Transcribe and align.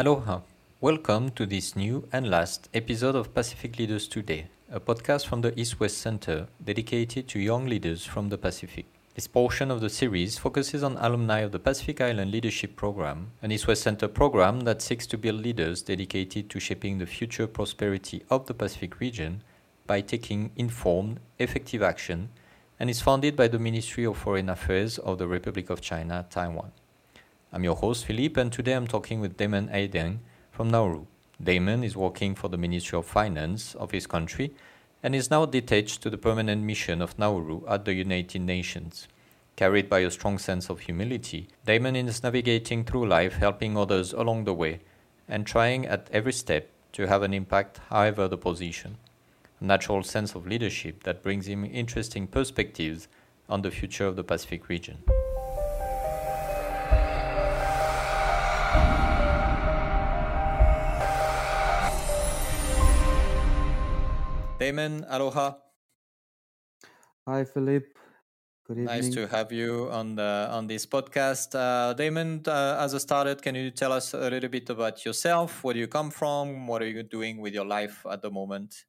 Aloha. 0.00 0.40
Welcome 0.80 1.28
to 1.32 1.44
this 1.44 1.76
new 1.76 2.08
and 2.10 2.30
last 2.30 2.70
episode 2.72 3.14
of 3.14 3.34
Pacific 3.34 3.78
Leaders 3.78 4.08
Today, 4.08 4.46
a 4.72 4.80
podcast 4.80 5.26
from 5.26 5.42
the 5.42 5.52
East 5.60 5.78
West 5.78 5.98
Center 5.98 6.48
dedicated 6.64 7.28
to 7.28 7.38
young 7.38 7.66
leaders 7.66 8.06
from 8.06 8.30
the 8.30 8.38
Pacific. 8.38 8.86
This 9.14 9.26
portion 9.26 9.70
of 9.70 9.82
the 9.82 9.90
series 9.90 10.38
focuses 10.38 10.82
on 10.82 10.96
alumni 10.96 11.40
of 11.40 11.52
the 11.52 11.58
Pacific 11.58 12.00
Island 12.00 12.30
Leadership 12.30 12.76
Program, 12.76 13.32
an 13.42 13.52
East 13.52 13.66
West 13.66 13.82
Center 13.82 14.08
program 14.08 14.60
that 14.60 14.80
seeks 14.80 15.06
to 15.08 15.18
build 15.18 15.42
leaders 15.42 15.82
dedicated 15.82 16.48
to 16.48 16.58
shaping 16.58 16.96
the 16.96 17.04
future 17.04 17.46
prosperity 17.46 18.22
of 18.30 18.46
the 18.46 18.54
Pacific 18.54 19.00
region 19.00 19.42
by 19.86 20.00
taking 20.00 20.50
informed, 20.56 21.20
effective 21.38 21.82
action, 21.82 22.30
and 22.78 22.88
is 22.88 23.02
funded 23.02 23.36
by 23.36 23.48
the 23.48 23.58
Ministry 23.58 24.06
of 24.06 24.16
Foreign 24.16 24.48
Affairs 24.48 24.96
of 24.96 25.18
the 25.18 25.28
Republic 25.28 25.68
of 25.68 25.82
China, 25.82 26.24
Taiwan. 26.30 26.72
I'm 27.52 27.64
your 27.64 27.74
host, 27.74 28.04
Philippe, 28.04 28.40
and 28.40 28.52
today 28.52 28.74
I'm 28.74 28.86
talking 28.86 29.18
with 29.18 29.36
Damon 29.36 29.68
Adeang 29.70 30.18
from 30.52 30.70
Nauru. 30.70 31.06
Damon 31.42 31.82
is 31.82 31.96
working 31.96 32.36
for 32.36 32.46
the 32.46 32.56
Ministry 32.56 32.96
of 32.96 33.06
Finance 33.06 33.74
of 33.74 33.90
his 33.90 34.06
country 34.06 34.54
and 35.02 35.16
is 35.16 35.32
now 35.32 35.46
detached 35.46 36.00
to 36.02 36.10
the 36.10 36.16
permanent 36.16 36.62
mission 36.62 37.02
of 37.02 37.18
Nauru 37.18 37.66
at 37.66 37.84
the 37.84 37.92
United 37.92 38.42
Nations. 38.42 39.08
Carried 39.56 39.88
by 39.88 39.98
a 39.98 40.12
strong 40.12 40.38
sense 40.38 40.70
of 40.70 40.78
humility, 40.78 41.48
Damon 41.66 41.96
is 41.96 42.22
navigating 42.22 42.84
through 42.84 43.08
life, 43.08 43.34
helping 43.34 43.76
others 43.76 44.12
along 44.12 44.44
the 44.44 44.54
way, 44.54 44.78
and 45.28 45.44
trying 45.44 45.86
at 45.86 46.06
every 46.12 46.32
step 46.32 46.70
to 46.92 47.08
have 47.08 47.24
an 47.24 47.34
impact, 47.34 47.80
however 47.88 48.28
the 48.28 48.38
position. 48.38 48.96
A 49.60 49.64
natural 49.64 50.04
sense 50.04 50.36
of 50.36 50.46
leadership 50.46 51.02
that 51.02 51.24
brings 51.24 51.48
him 51.48 51.64
interesting 51.64 52.28
perspectives 52.28 53.08
on 53.48 53.62
the 53.62 53.72
future 53.72 54.06
of 54.06 54.14
the 54.14 54.22
Pacific 54.22 54.68
region. 54.68 55.02
Damon, 64.70 65.04
aloha. 65.08 65.54
Hi, 67.26 67.42
Philippe. 67.42 67.90
Good 68.68 68.78
evening. 68.78 68.86
Nice 68.86 69.08
to 69.16 69.26
have 69.26 69.50
you 69.50 69.90
on 69.90 70.14
the 70.14 70.46
on 70.48 70.68
this 70.68 70.86
podcast. 70.86 71.56
Uh, 71.58 71.92
Damon, 71.94 72.42
uh, 72.46 72.78
as 72.78 72.94
a 72.94 73.00
started, 73.00 73.42
can 73.42 73.56
you 73.56 73.72
tell 73.72 73.90
us 73.90 74.14
a 74.14 74.30
little 74.30 74.48
bit 74.48 74.70
about 74.70 75.04
yourself? 75.04 75.64
Where 75.64 75.74
do 75.74 75.80
you 75.80 75.88
come 75.88 76.12
from? 76.12 76.68
What 76.68 76.82
are 76.82 76.86
you 76.86 77.02
doing 77.02 77.40
with 77.40 77.52
your 77.52 77.66
life 77.66 78.06
at 78.08 78.22
the 78.22 78.30
moment? 78.30 78.86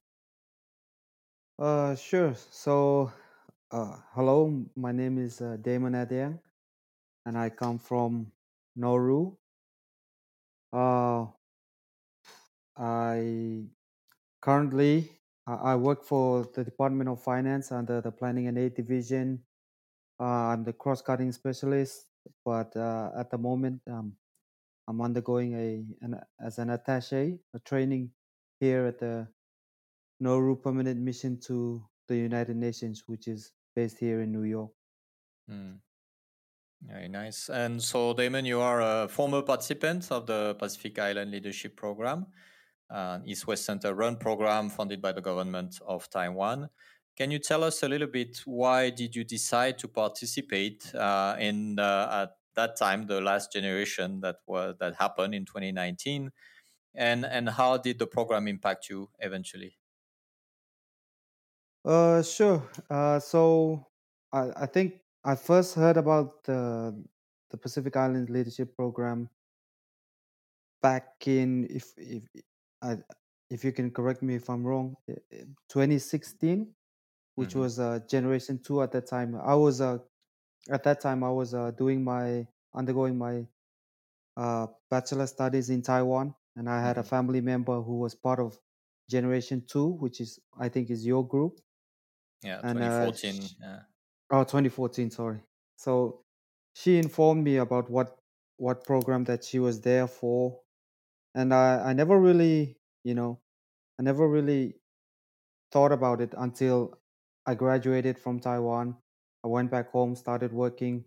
Uh, 1.58 1.96
sure. 1.96 2.36
So, 2.52 3.10
uh, 3.72 3.96
hello. 4.14 4.64
My 4.76 4.92
name 4.92 5.18
is 5.18 5.40
uh, 5.40 5.56
Damon 5.60 5.94
Adeang, 5.94 6.38
and 7.26 7.36
I 7.36 7.50
come 7.50 7.80
from 7.80 8.30
Nauru. 8.76 9.34
Uh, 10.72 11.26
I 12.78 13.66
currently 14.40 15.10
I 15.46 15.74
work 15.74 16.04
for 16.04 16.46
the 16.54 16.62
Department 16.62 17.10
of 17.10 17.20
Finance 17.22 17.72
under 17.72 18.00
the 18.00 18.12
Planning 18.12 18.46
and 18.46 18.58
Aid 18.58 18.74
Division. 18.74 19.40
Uh, 20.20 20.54
I'm 20.54 20.62
the 20.62 20.72
cross-cutting 20.72 21.32
specialist, 21.32 22.06
but 22.44 22.76
uh, 22.76 23.10
at 23.18 23.30
the 23.30 23.38
moment, 23.38 23.80
um, 23.90 24.12
I'm 24.86 25.00
undergoing 25.00 25.54
a 25.54 25.84
an, 26.04 26.20
as 26.40 26.58
an 26.58 26.68
attaché, 26.68 27.38
a 27.54 27.58
training 27.60 28.10
here 28.60 28.86
at 28.86 29.00
the 29.00 29.26
Nauru 30.20 30.54
Permanent 30.54 31.00
Mission 31.00 31.40
to 31.46 31.82
the 32.06 32.16
United 32.16 32.56
Nations, 32.56 33.04
which 33.06 33.26
is 33.26 33.50
based 33.74 33.98
here 33.98 34.22
in 34.22 34.30
New 34.30 34.44
York. 34.44 34.70
Hmm. 35.48 35.82
Very 36.86 37.08
nice. 37.08 37.48
And 37.48 37.82
so, 37.82 38.12
Damon, 38.12 38.44
you 38.44 38.60
are 38.60 38.80
a 38.80 39.08
former 39.08 39.42
participant 39.42 40.10
of 40.10 40.26
the 40.26 40.54
Pacific 40.58 40.98
Island 40.98 41.30
Leadership 41.30 41.76
Program, 41.76 42.26
an 42.92 43.22
East 43.26 43.46
West 43.46 43.64
Center 43.64 43.94
run 43.94 44.16
program 44.16 44.68
funded 44.68 45.00
by 45.00 45.12
the 45.12 45.20
government 45.20 45.80
of 45.86 46.08
Taiwan. 46.10 46.68
Can 47.16 47.30
you 47.30 47.38
tell 47.38 47.64
us 47.64 47.82
a 47.82 47.88
little 47.88 48.08
bit 48.08 48.42
why 48.44 48.90
did 48.90 49.14
you 49.16 49.24
decide 49.24 49.78
to 49.78 49.88
participate 49.88 50.94
uh, 50.94 51.36
in 51.38 51.78
uh, 51.78 52.22
at 52.22 52.36
that 52.54 52.76
time 52.76 53.06
the 53.06 53.20
last 53.20 53.52
generation 53.52 54.20
that 54.20 54.36
was 54.46 54.76
that 54.80 54.94
happened 54.96 55.34
in 55.34 55.44
2019, 55.44 56.30
and 56.94 57.24
and 57.24 57.48
how 57.50 57.76
did 57.76 57.98
the 57.98 58.06
program 58.06 58.48
impact 58.48 58.88
you 58.88 59.10
eventually? 59.18 59.78
Uh, 61.84 62.22
sure. 62.22 62.62
Uh, 62.88 63.18
so 63.18 63.86
I, 64.32 64.50
I 64.56 64.66
think 64.66 65.00
I 65.24 65.34
first 65.34 65.74
heard 65.74 65.96
about 65.96 66.44
the 66.44 66.94
the 67.50 67.56
Pacific 67.56 67.96
Island 67.96 68.30
Leadership 68.30 68.74
Program 68.76 69.28
back 70.82 71.26
in 71.26 71.66
if 71.70 71.92
if 71.96 72.22
I, 72.82 72.98
if 73.50 73.64
you 73.64 73.72
can 73.72 73.90
correct 73.90 74.22
me 74.22 74.34
if 74.34 74.50
I'm 74.50 74.64
wrong, 74.66 74.96
eh, 75.08 75.14
eh, 75.32 75.44
2016, 75.68 76.74
which 77.36 77.54
hmm 77.54 77.62
was 77.62 77.78
uh, 77.78 78.00
Generation 78.08 78.58
Two 78.58 78.82
at 78.82 78.92
that 78.92 79.06
time. 79.06 79.34
I 79.36 79.54
was 79.54 79.80
uh, 79.80 79.98
at 80.70 80.84
that 80.84 81.00
time 81.00 81.24
I 81.24 81.30
was 81.30 81.54
uh, 81.54 81.72
doing 81.72 82.04
my 82.04 82.46
undergoing 82.74 83.18
my 83.18 83.46
uh, 84.36 84.66
bachelor 84.90 85.26
studies 85.26 85.70
in 85.70 85.82
Taiwan, 85.82 86.34
and 86.56 86.68
I 86.70 86.82
had 86.82 86.98
a 86.98 87.02
hmm 87.02 87.04
family 87.04 87.40
member 87.40 87.80
who 87.82 87.98
was 87.98 88.14
part 88.14 88.40
of 88.40 88.58
Generation 89.10 89.64
Two, 89.66 89.86
which 89.88 90.20
is 90.20 90.40
I 90.58 90.68
think 90.68 90.90
is 90.90 91.06
your 91.06 91.26
group, 91.26 91.60
Yeah, 92.42 92.62
and 92.62 92.82
uh, 92.82 93.10
2014. 93.10 93.40
sh- 93.40 93.54
Yeah. 93.60 93.84
oh 94.32 94.44
2014, 94.44 95.10
sorry. 95.10 95.42
So 95.76 96.24
she 96.74 96.98
informed 96.98 97.44
me 97.44 97.58
about 97.58 97.90
what 97.90 98.18
what 98.58 98.84
program 98.86 99.24
that 99.26 99.44
she 99.44 99.60
was 99.60 99.82
there 99.82 100.08
for, 100.08 100.61
and 101.34 101.54
I 101.54 101.90
I 101.90 101.92
never 101.92 102.18
really 102.20 102.78
you 103.04 103.14
know 103.14 103.40
I 103.98 104.02
never 104.02 104.28
really 104.28 104.80
thought 105.72 105.92
about 105.92 106.20
it 106.20 106.34
until 106.36 107.00
I 107.46 107.54
graduated 107.54 108.18
from 108.18 108.40
Taiwan. 108.40 108.98
I 109.44 109.48
went 109.48 109.70
back 109.70 109.90
home, 109.90 110.14
started 110.16 110.52
working 110.52 111.04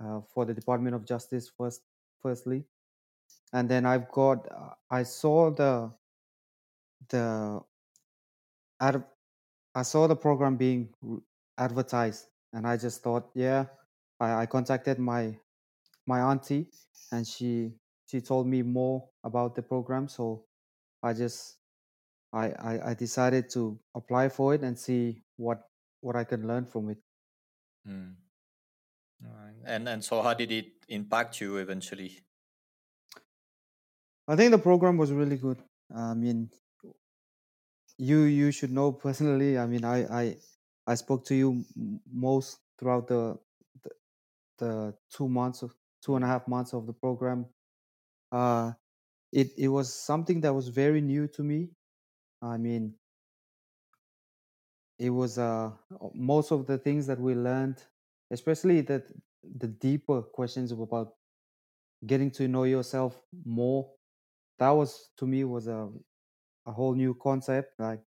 uh, 0.00 0.20
for 0.22 0.44
the 0.44 0.54
Department 0.54 0.94
of 0.96 1.04
Justice 1.06 1.48
first, 1.48 1.82
firstly, 2.20 2.66
and 3.52 3.68
then 3.70 3.86
I've 3.86 4.10
got. 4.12 4.50
Uh, 4.50 4.74
I 4.90 5.04
saw 5.04 5.50
the 5.50 5.94
the 7.08 7.64
ad, 8.80 9.04
I 9.74 9.82
saw 9.82 10.06
the 10.08 10.16
program 10.16 10.56
being 10.56 10.94
advertised, 11.58 12.28
and 12.52 12.66
I 12.66 12.76
just 12.78 13.02
thought, 13.02 13.30
yeah. 13.34 13.66
I, 14.20 14.42
I 14.42 14.46
contacted 14.46 14.98
my 14.98 15.40
my 16.06 16.20
auntie, 16.20 16.70
and 17.12 17.26
she 17.26 17.74
she 18.08 18.20
told 18.20 18.46
me 18.46 18.62
more 18.62 19.08
about 19.22 19.54
the 19.54 19.62
program. 19.62 20.08
So 20.08 20.44
I 21.02 21.12
just 21.12 21.58
I, 22.32 22.48
I 22.48 22.90
I 22.90 22.94
decided 22.94 23.50
to 23.50 23.78
apply 23.94 24.28
for 24.28 24.54
it 24.54 24.62
and 24.62 24.78
see 24.78 25.22
what 25.36 25.68
what 26.00 26.16
I 26.16 26.24
can 26.24 26.46
learn 26.46 26.64
from 26.66 26.90
it. 26.90 26.98
Mm. 27.86 28.14
Right. 29.20 29.60
And 29.64 29.88
and 29.88 30.04
so 30.04 30.22
how 30.22 30.34
did 30.34 30.52
it 30.52 30.72
impact 30.88 31.40
you 31.40 31.56
eventually? 31.56 32.20
I 34.26 34.36
think 34.36 34.52
the 34.52 34.58
program 34.58 34.96
was 34.96 35.12
really 35.12 35.36
good. 35.36 35.58
I 35.94 36.14
mean, 36.14 36.50
you 37.98 38.22
you 38.22 38.50
should 38.52 38.72
know 38.72 38.92
personally. 39.06 39.58
I 39.58 39.66
mean, 39.66 39.84
I 39.84 39.98
I 40.22 40.36
I 40.86 40.94
spoke 40.94 41.24
to 41.26 41.34
you 41.34 41.64
most 42.10 42.58
throughout 42.78 43.08
the 43.08 43.38
the, 43.82 43.90
the 44.58 44.94
two 45.10 45.28
months 45.28 45.62
of 45.62 45.74
two 46.02 46.16
and 46.16 46.24
a 46.24 46.28
half 46.28 46.48
months 46.48 46.72
of 46.72 46.86
the 46.86 46.92
program. 46.92 47.46
Uh, 48.32 48.72
it 49.32 49.52
it 49.58 49.68
was 49.68 49.92
something 49.94 50.40
that 50.42 50.54
was 50.54 50.68
very 50.68 51.00
new 51.00 51.28
to 51.28 51.42
me. 51.44 51.70
I 52.42 52.58
mean, 52.58 52.98
it 54.98 55.10
was 55.10 55.38
uh 55.38 55.72
most 56.14 56.50
of 56.52 56.66
the 56.66 56.78
things 56.78 57.06
that 57.06 57.18
we 57.20 57.34
learned, 57.34 57.82
especially 58.30 58.80
that 58.82 59.10
the 59.42 59.68
deeper 59.68 60.22
questions 60.22 60.72
about 60.72 61.14
getting 62.06 62.30
to 62.32 62.48
know 62.48 62.64
yourself 62.64 63.22
more. 63.44 63.94
That 64.58 64.70
was 64.70 65.10
to 65.18 65.26
me 65.26 65.44
was 65.44 65.68
a 65.68 65.92
a 66.66 66.72
whole 66.72 66.94
new 66.94 67.14
concept. 67.14 67.80
Like 67.80 68.02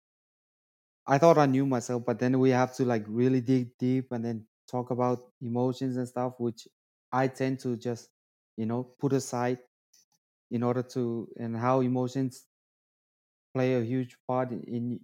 I 1.08 1.18
thought 1.18 1.38
I 1.38 1.46
knew 1.46 1.66
myself, 1.66 2.04
but 2.06 2.20
then 2.20 2.40
we 2.40 2.52
have 2.52 2.74
to 2.76 2.86
like 2.86 3.04
really 3.08 3.42
dig 3.42 3.78
deep 3.78 4.12
and 4.12 4.24
then 4.24 4.48
talk 4.68 4.92
about 4.92 5.32
emotions 5.42 5.98
and 5.98 6.08
stuff, 6.08 6.40
which 6.40 6.68
I 7.12 7.28
tend 7.28 7.60
to 7.62 7.76
just, 7.76 8.10
you 8.58 8.66
know, 8.66 8.84
put 8.84 9.14
aside 9.14 9.60
in 10.52 10.64
order 10.64 10.84
to 10.84 11.32
and 11.38 11.56
how 11.58 11.82
emotions 11.82 12.48
play 13.54 13.76
a 13.76 13.84
huge 13.84 14.18
part 14.28 14.52
in 14.52 14.62
in 14.64 15.00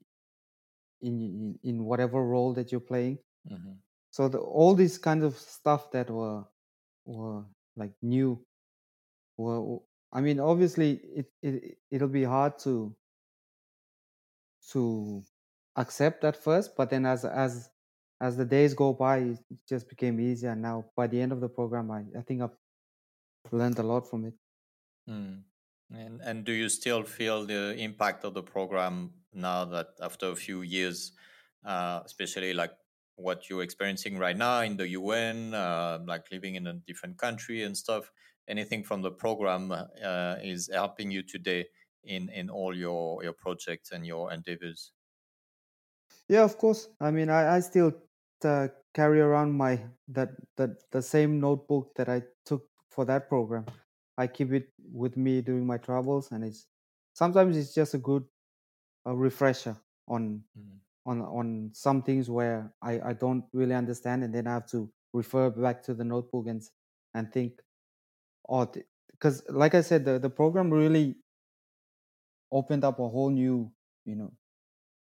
in, 1.01 1.59
in 1.63 1.83
whatever 1.86 2.24
role 2.24 2.53
that 2.53 2.71
you're 2.71 2.81
playing. 2.81 3.19
hmm 3.47 3.86
So 4.12 4.30
the, 4.30 4.39
all 4.39 4.75
these 4.75 4.97
kinds 4.97 5.24
of 5.25 5.38
stuff 5.38 5.92
that 5.92 6.09
were 6.09 6.45
were 7.06 7.45
like 7.75 7.95
new 8.01 8.45
were 9.38 9.80
I 10.13 10.21
mean 10.21 10.39
obviously 10.39 10.94
it, 10.94 11.33
it 11.42 11.80
it'll 11.92 12.09
be 12.09 12.24
hard 12.25 12.59
to 12.59 12.95
to 14.71 15.24
accept 15.75 16.24
at 16.24 16.36
first, 16.36 16.75
but 16.75 16.89
then 16.89 17.06
as 17.06 17.24
as 17.25 17.69
as 18.21 18.38
the 18.38 18.45
days 18.45 18.74
go 18.74 18.94
by, 18.94 19.18
it 19.19 19.39
just 19.68 19.89
became 19.89 20.19
easier. 20.19 20.56
Now 20.56 20.92
by 20.95 21.07
the 21.07 21.19
end 21.21 21.31
of 21.31 21.42
the 21.42 21.50
program, 21.50 21.92
I, 21.92 22.06
I 22.18 22.21
think 22.21 22.42
I've 22.42 22.57
learned 23.51 23.80
a 23.80 23.83
lot 23.83 24.07
from 24.09 24.25
it. 24.25 24.36
Mm. 25.10 25.44
And 25.94 26.22
and 26.22 26.46
do 26.46 26.52
you 26.52 26.69
still 26.69 27.04
feel 27.04 27.46
the 27.46 27.75
impact 27.78 28.24
of 28.24 28.34
the 28.34 28.42
program 28.42 29.12
now 29.34 29.66
that 29.66 29.90
after 30.02 30.30
a 30.31 30.36
few 30.36 30.62
years, 30.62 31.12
uh, 31.63 32.02
especially 32.04 32.54
like 32.54 32.72
what 33.18 33.50
you're 33.50 33.63
experiencing 33.63 34.18
right 34.18 34.36
now 34.36 34.62
in 34.62 34.78
the 34.78 34.90
UN, 34.90 35.54
uh, 35.54 36.00
like 36.06 36.31
living 36.31 36.56
in 36.56 36.68
a 36.68 36.74
different 36.74 37.18
country 37.18 37.63
and 37.63 37.78
stuff? 37.78 38.12
Anything 38.48 38.84
from 38.84 39.02
the 39.02 39.12
program 39.12 39.72
uh, 39.72 40.36
is 40.44 40.69
helping 40.72 41.12
you 41.12 41.24
today 41.24 41.66
in 42.04 42.30
in 42.30 42.50
all 42.50 42.75
your 42.75 43.24
your 43.24 43.34
projects 43.34 43.92
and 43.92 44.06
your 44.06 44.31
endeavors? 44.34 44.92
Yeah, 46.28 46.44
of 46.44 46.57
course. 46.57 46.90
I 47.00 47.12
mean, 47.12 47.30
I, 47.30 47.57
I 47.57 47.60
still 47.60 47.94
uh, 48.44 48.68
carry 48.94 49.22
around 49.22 49.54
my 49.54 49.81
that 50.07 50.30
that 50.57 50.92
the 50.92 51.02
same 51.02 51.40
notebook 51.40 51.94
that 51.96 52.10
I 52.10 52.24
took 52.46 52.68
for 52.90 53.06
that 53.06 53.30
program. 53.30 53.66
I 54.17 54.27
keep 54.27 54.51
it 54.53 54.69
with 54.79 55.17
me 55.17 55.41
during 55.41 55.65
my 55.67 55.77
travels, 55.77 56.31
and 56.31 56.44
it's 56.44 56.67
sometimes 57.13 57.57
it's 57.57 57.73
just 57.73 57.94
a 57.94 57.97
good 58.00 58.25
uh, 59.07 59.15
refresher 59.15 59.77
on 60.07 60.44
Mm. 60.57 60.79
on 61.06 61.21
on 61.21 61.71
some 61.73 62.01
things 62.03 62.29
where 62.29 62.73
I, 62.81 63.00
I 63.01 63.13
don't 63.13 63.45
really 63.53 63.75
understand, 63.75 64.23
and 64.23 64.33
then 64.33 64.47
I 64.47 64.53
have 64.56 64.67
to 64.71 64.91
refer 65.13 65.50
back 65.51 65.83
to 65.83 65.94
the 65.94 66.03
notebook 66.06 66.47
and 66.47 66.62
and 67.13 67.31
think, 67.31 67.62
oh, 68.50 68.71
because 69.12 69.44
like 69.50 69.75
I 69.75 69.81
said, 69.81 70.06
the 70.06 70.19
the 70.19 70.29
program 70.29 70.71
really 70.71 71.18
opened 72.51 72.83
up 72.83 73.00
a 73.00 73.07
whole 73.07 73.29
new 73.29 73.71
you 74.06 74.15
know 74.15 74.31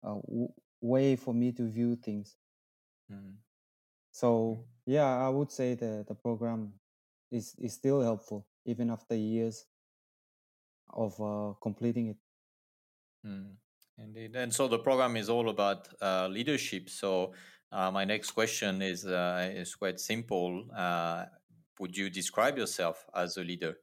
uh, 0.04 0.16
w- 0.28 0.54
way 0.82 1.18
for 1.18 1.34
me 1.34 1.52
to 1.54 1.70
view 1.70 1.98
things. 1.98 2.38
Mm. 3.12 3.36
So 4.12 4.68
yeah, 4.88 5.08
I 5.26 5.30
would 5.30 5.52
say 5.52 5.76
the 5.76 6.06
the 6.08 6.16
program 6.16 6.76
is 7.32 7.56
is 7.60 7.76
still 7.76 8.02
helpful 8.02 8.48
even 8.70 8.90
after 8.92 9.16
years 9.16 9.68
of 10.94 11.20
uh, 11.20 11.54
completing 11.62 12.08
it. 12.10 12.18
Mm, 13.26 13.58
indeed. 13.98 14.36
And 14.36 14.54
so 14.54 14.68
the 14.68 14.80
program 14.80 15.18
is 15.18 15.30
all 15.30 15.50
about 15.50 15.88
uh, 16.02 16.28
leadership. 16.28 16.90
So 16.90 17.34
uh, 17.72 17.92
my 17.92 18.06
next 18.06 18.32
question 18.32 18.82
is 18.82 19.06
uh, 19.06 19.52
is 19.54 19.76
quite 19.76 20.00
simple. 20.00 20.70
Uh, 20.76 21.26
would 21.80 21.96
you 21.98 22.10
describe 22.10 22.58
yourself 22.58 23.06
as 23.14 23.38
a 23.38 23.44
leader? 23.44 23.78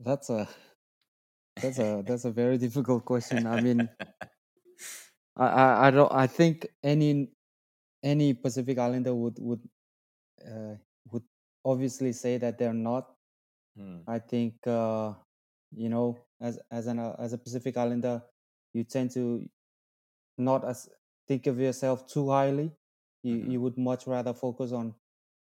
That's 0.00 0.30
a 0.30 0.48
that's 1.60 1.78
a 1.78 2.02
that's 2.06 2.24
a 2.24 2.30
very 2.32 2.58
difficult 2.58 3.04
question. 3.04 3.46
I 3.46 3.56
mean, 3.56 3.88
I, 5.36 5.46
I, 5.46 5.86
I 5.86 5.90
don't 5.90 6.12
I 6.12 6.26
think 6.26 6.66
any 6.82 7.28
any 8.02 8.34
Pacific 8.34 8.78
Islander 8.78 9.14
would 9.14 9.38
would 9.40 9.62
uh, 10.46 10.76
would 11.12 11.24
obviously 11.66 12.12
say 12.14 12.38
that 12.38 12.58
they're 12.58 12.74
not. 12.74 13.14
Mm, 13.76 14.06
I 14.08 14.18
think 14.20 14.66
uh, 14.66 15.14
you 15.76 15.88
know 15.90 16.18
as 16.40 16.60
as 16.70 16.86
an 16.88 16.98
uh, 17.00 17.16
as 17.18 17.32
a 17.34 17.38
Pacific 17.38 17.76
Islander, 17.76 18.22
you 18.74 18.84
tend 18.84 19.12
to 19.12 19.48
not 20.38 20.64
as 20.64 20.88
think 21.28 21.46
of 21.46 21.58
yourself 21.58 22.06
too 22.06 22.30
highly. 22.30 22.72
You 23.22 23.34
mhm, 23.34 23.52
you 23.52 23.60
would 23.60 23.78
much 23.78 24.06
rather 24.06 24.34
focus 24.34 24.72
on 24.72 24.94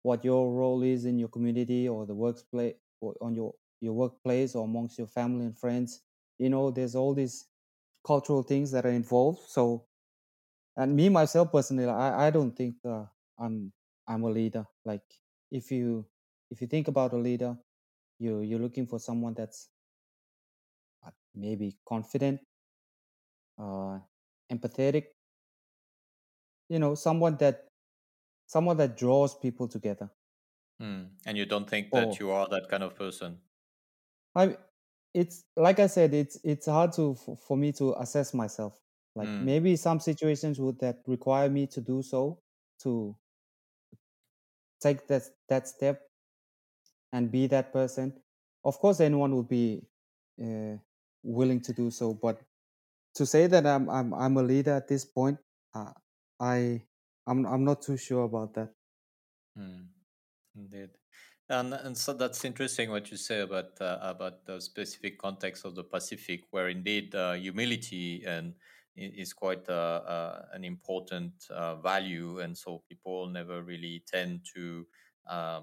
what 0.04 0.24
your 0.26 0.54
role 0.54 0.84
is 0.84 1.06
in 1.06 1.20
your 1.20 1.30
community 1.30 1.88
or 1.90 2.06
the 2.06 2.16
workplace 2.16 2.76
or 3.02 3.16
on 3.22 3.36
your 3.36 3.54
your 3.82 3.94
workplace 3.94 4.56
or 4.56 4.66
amongst 4.66 4.98
your 4.98 5.08
family 5.08 5.46
and 5.46 5.58
friends. 5.58 6.02
You 6.40 6.50
know, 6.50 6.72
there's 6.72 6.96
all 6.96 7.14
these 7.14 7.48
cultural 8.06 8.44
things 8.44 8.72
that 8.72 8.86
are 8.86 8.92
involved. 8.92 9.42
So, 9.48 9.88
and 10.78 10.96
me 10.96 11.10
myself 11.10 11.52
personally, 11.52 11.86
I 11.88 12.28
I 12.28 12.30
don't 12.32 12.52
think 12.56 12.78
uh, 12.86 13.06
I'm 13.40 13.74
I'm 14.08 14.24
a 14.24 14.30
leader. 14.32 14.66
Like 14.86 15.06
if 15.52 15.72
you 15.72 16.06
if 16.52 16.62
you 16.62 16.68
think 16.68 16.88
about 16.88 17.14
a 17.14 17.18
leader, 17.18 17.58
you 18.20 18.42
you're 18.42 18.60
looking 18.60 18.88
for 18.88 19.00
someone 19.00 19.34
that's 19.36 19.70
uh, 21.04 21.12
maybe 21.34 21.78
confident, 21.86 22.42
uh, 23.58 24.00
empathetic. 24.50 25.12
You 26.70 26.78
know, 26.80 26.94
someone 26.94 27.38
that 27.38 27.70
someone 28.48 28.78
that 28.78 28.98
draws 28.98 29.36
people 29.38 29.68
together 29.68 30.12
mm. 30.82 31.10
And 31.26 31.38
you 31.38 31.46
don't 31.46 31.70
think 31.70 31.92
that 31.94 32.18
or 32.18 32.20
you 32.20 32.32
are 32.32 32.48
that 32.48 32.70
kind 32.70 32.82
of 32.84 32.96
person? 32.96 33.42
i 34.36 34.58
it's 35.14 35.44
like 35.56 35.80
i 35.80 35.88
said 35.88 36.14
it's 36.14 36.40
it's 36.44 36.66
hard 36.66 36.92
to 36.94 37.16
for, 37.16 37.38
for 37.38 37.58
me 37.58 37.72
to 37.72 37.94
assess 38.02 38.34
myself 38.34 38.82
like 39.16 39.32
Mm, 39.32 39.40
maybe 39.40 39.76
some 39.76 40.00
situations 40.00 40.60
would 40.60 40.80
that 40.80 41.02
require 41.08 41.50
me 41.50 41.68
to 41.68 41.82
do 41.82 42.02
so 42.02 42.40
to 42.80 43.18
take 44.80 45.08
that 45.08 45.24
that 45.50 45.68
step 45.68 46.02
and 47.16 47.32
be 47.32 47.48
that 47.48 47.72
person 47.72 48.14
of 48.64 48.78
course 48.80 49.00
anyone 49.00 49.36
would 49.36 49.50
be 49.50 49.82
uh, 50.44 50.76
willing 51.24 51.62
to 51.68 51.74
do 51.82 51.90
so 51.90 52.14
but 52.14 52.42
to 53.14 53.26
say 53.26 53.48
that 53.48 53.66
i'm 53.66 53.90
i'm, 53.90 54.14
I'm 54.14 54.38
a 54.38 54.44
leader 54.44 54.74
at 54.74 54.88
this 54.88 55.06
point 55.06 55.38
uh, 55.74 55.94
i 56.40 56.82
I'm, 57.28 57.46
I'm 57.46 57.64
not 57.64 57.82
too 57.82 57.98
sure 57.98 58.24
about 58.26 58.54
that 58.54 58.70
mm. 59.58 59.86
Indeed. 60.56 60.90
And 61.50 61.74
and 61.74 61.96
so 61.96 62.14
that's 62.14 62.44
interesting 62.44 62.90
what 62.90 63.12
you 63.12 63.18
say 63.18 63.42
about 63.42 63.80
uh, 63.80 64.00
about 64.02 64.46
the 64.46 64.60
specific 64.60 65.20
context 65.20 65.66
of 65.66 65.76
the 65.76 65.84
Pacific, 65.84 66.42
where 66.50 66.70
indeed 66.70 67.14
uh, 67.14 67.34
humility 67.34 68.24
and 68.26 68.54
is 68.96 69.34
quite 69.34 69.68
uh, 69.70 70.02
uh, 70.08 70.46
an 70.54 70.64
important 70.64 71.34
value, 71.84 72.40
and 72.40 72.58
so 72.58 72.82
people 72.90 73.28
never 73.28 73.62
really 73.62 74.04
tend 74.08 74.42
to 74.56 74.88
uh, 75.30 75.62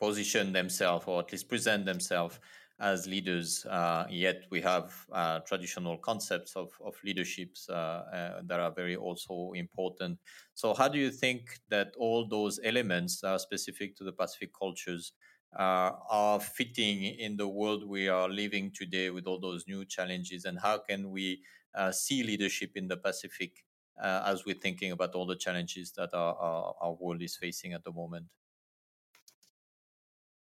position 0.00 0.52
themselves 0.52 1.06
or 1.06 1.20
at 1.20 1.32
least 1.32 1.48
present 1.48 1.84
themselves 1.84 2.38
as 2.78 3.06
leaders. 3.06 3.64
Uh, 3.66 4.06
yet 4.10 4.44
we 4.50 4.60
have 4.60 4.94
uh, 5.12 5.40
traditional 5.40 5.96
concepts 5.98 6.56
of, 6.56 6.70
of 6.84 6.94
leaderships 7.04 7.68
uh, 7.68 7.72
uh, 7.72 8.42
that 8.44 8.60
are 8.60 8.70
very 8.70 8.96
also 8.96 9.52
important. 9.54 10.18
So, 10.54 10.74
how 10.74 10.88
do 10.88 10.98
you 10.98 11.10
think 11.10 11.58
that 11.68 11.94
all 11.98 12.26
those 12.28 12.60
elements 12.62 13.24
are 13.24 13.38
specific 13.38 13.96
to 13.96 14.04
the 14.04 14.12
Pacific 14.12 14.50
cultures? 14.58 15.12
Uh, 15.56 15.92
are 16.10 16.38
fitting 16.40 17.04
in 17.04 17.36
the 17.38 17.48
world 17.48 17.88
we 17.88 18.08
are 18.08 18.28
living 18.28 18.70
today 18.74 19.08
with 19.08 19.26
all 19.26 19.40
those 19.40 19.64
new 19.66 19.86
challenges, 19.86 20.44
and 20.44 20.58
how 20.60 20.76
can 20.76 21.10
we 21.10 21.40
uh, 21.74 21.90
see 21.90 22.22
leadership 22.22 22.72
in 22.74 22.88
the 22.88 22.96
Pacific 22.96 23.64
as 24.02 24.44
we're 24.44 24.54
thinking 24.54 24.92
about 24.92 25.14
all 25.14 25.24
the 25.24 25.36
challenges 25.36 25.92
that 25.92 26.12
our, 26.12 26.34
our, 26.36 26.74
our 26.82 26.92
world 26.94 27.22
is 27.22 27.36
facing 27.36 27.72
at 27.72 27.84
the 27.84 27.92
moment? 27.92 28.26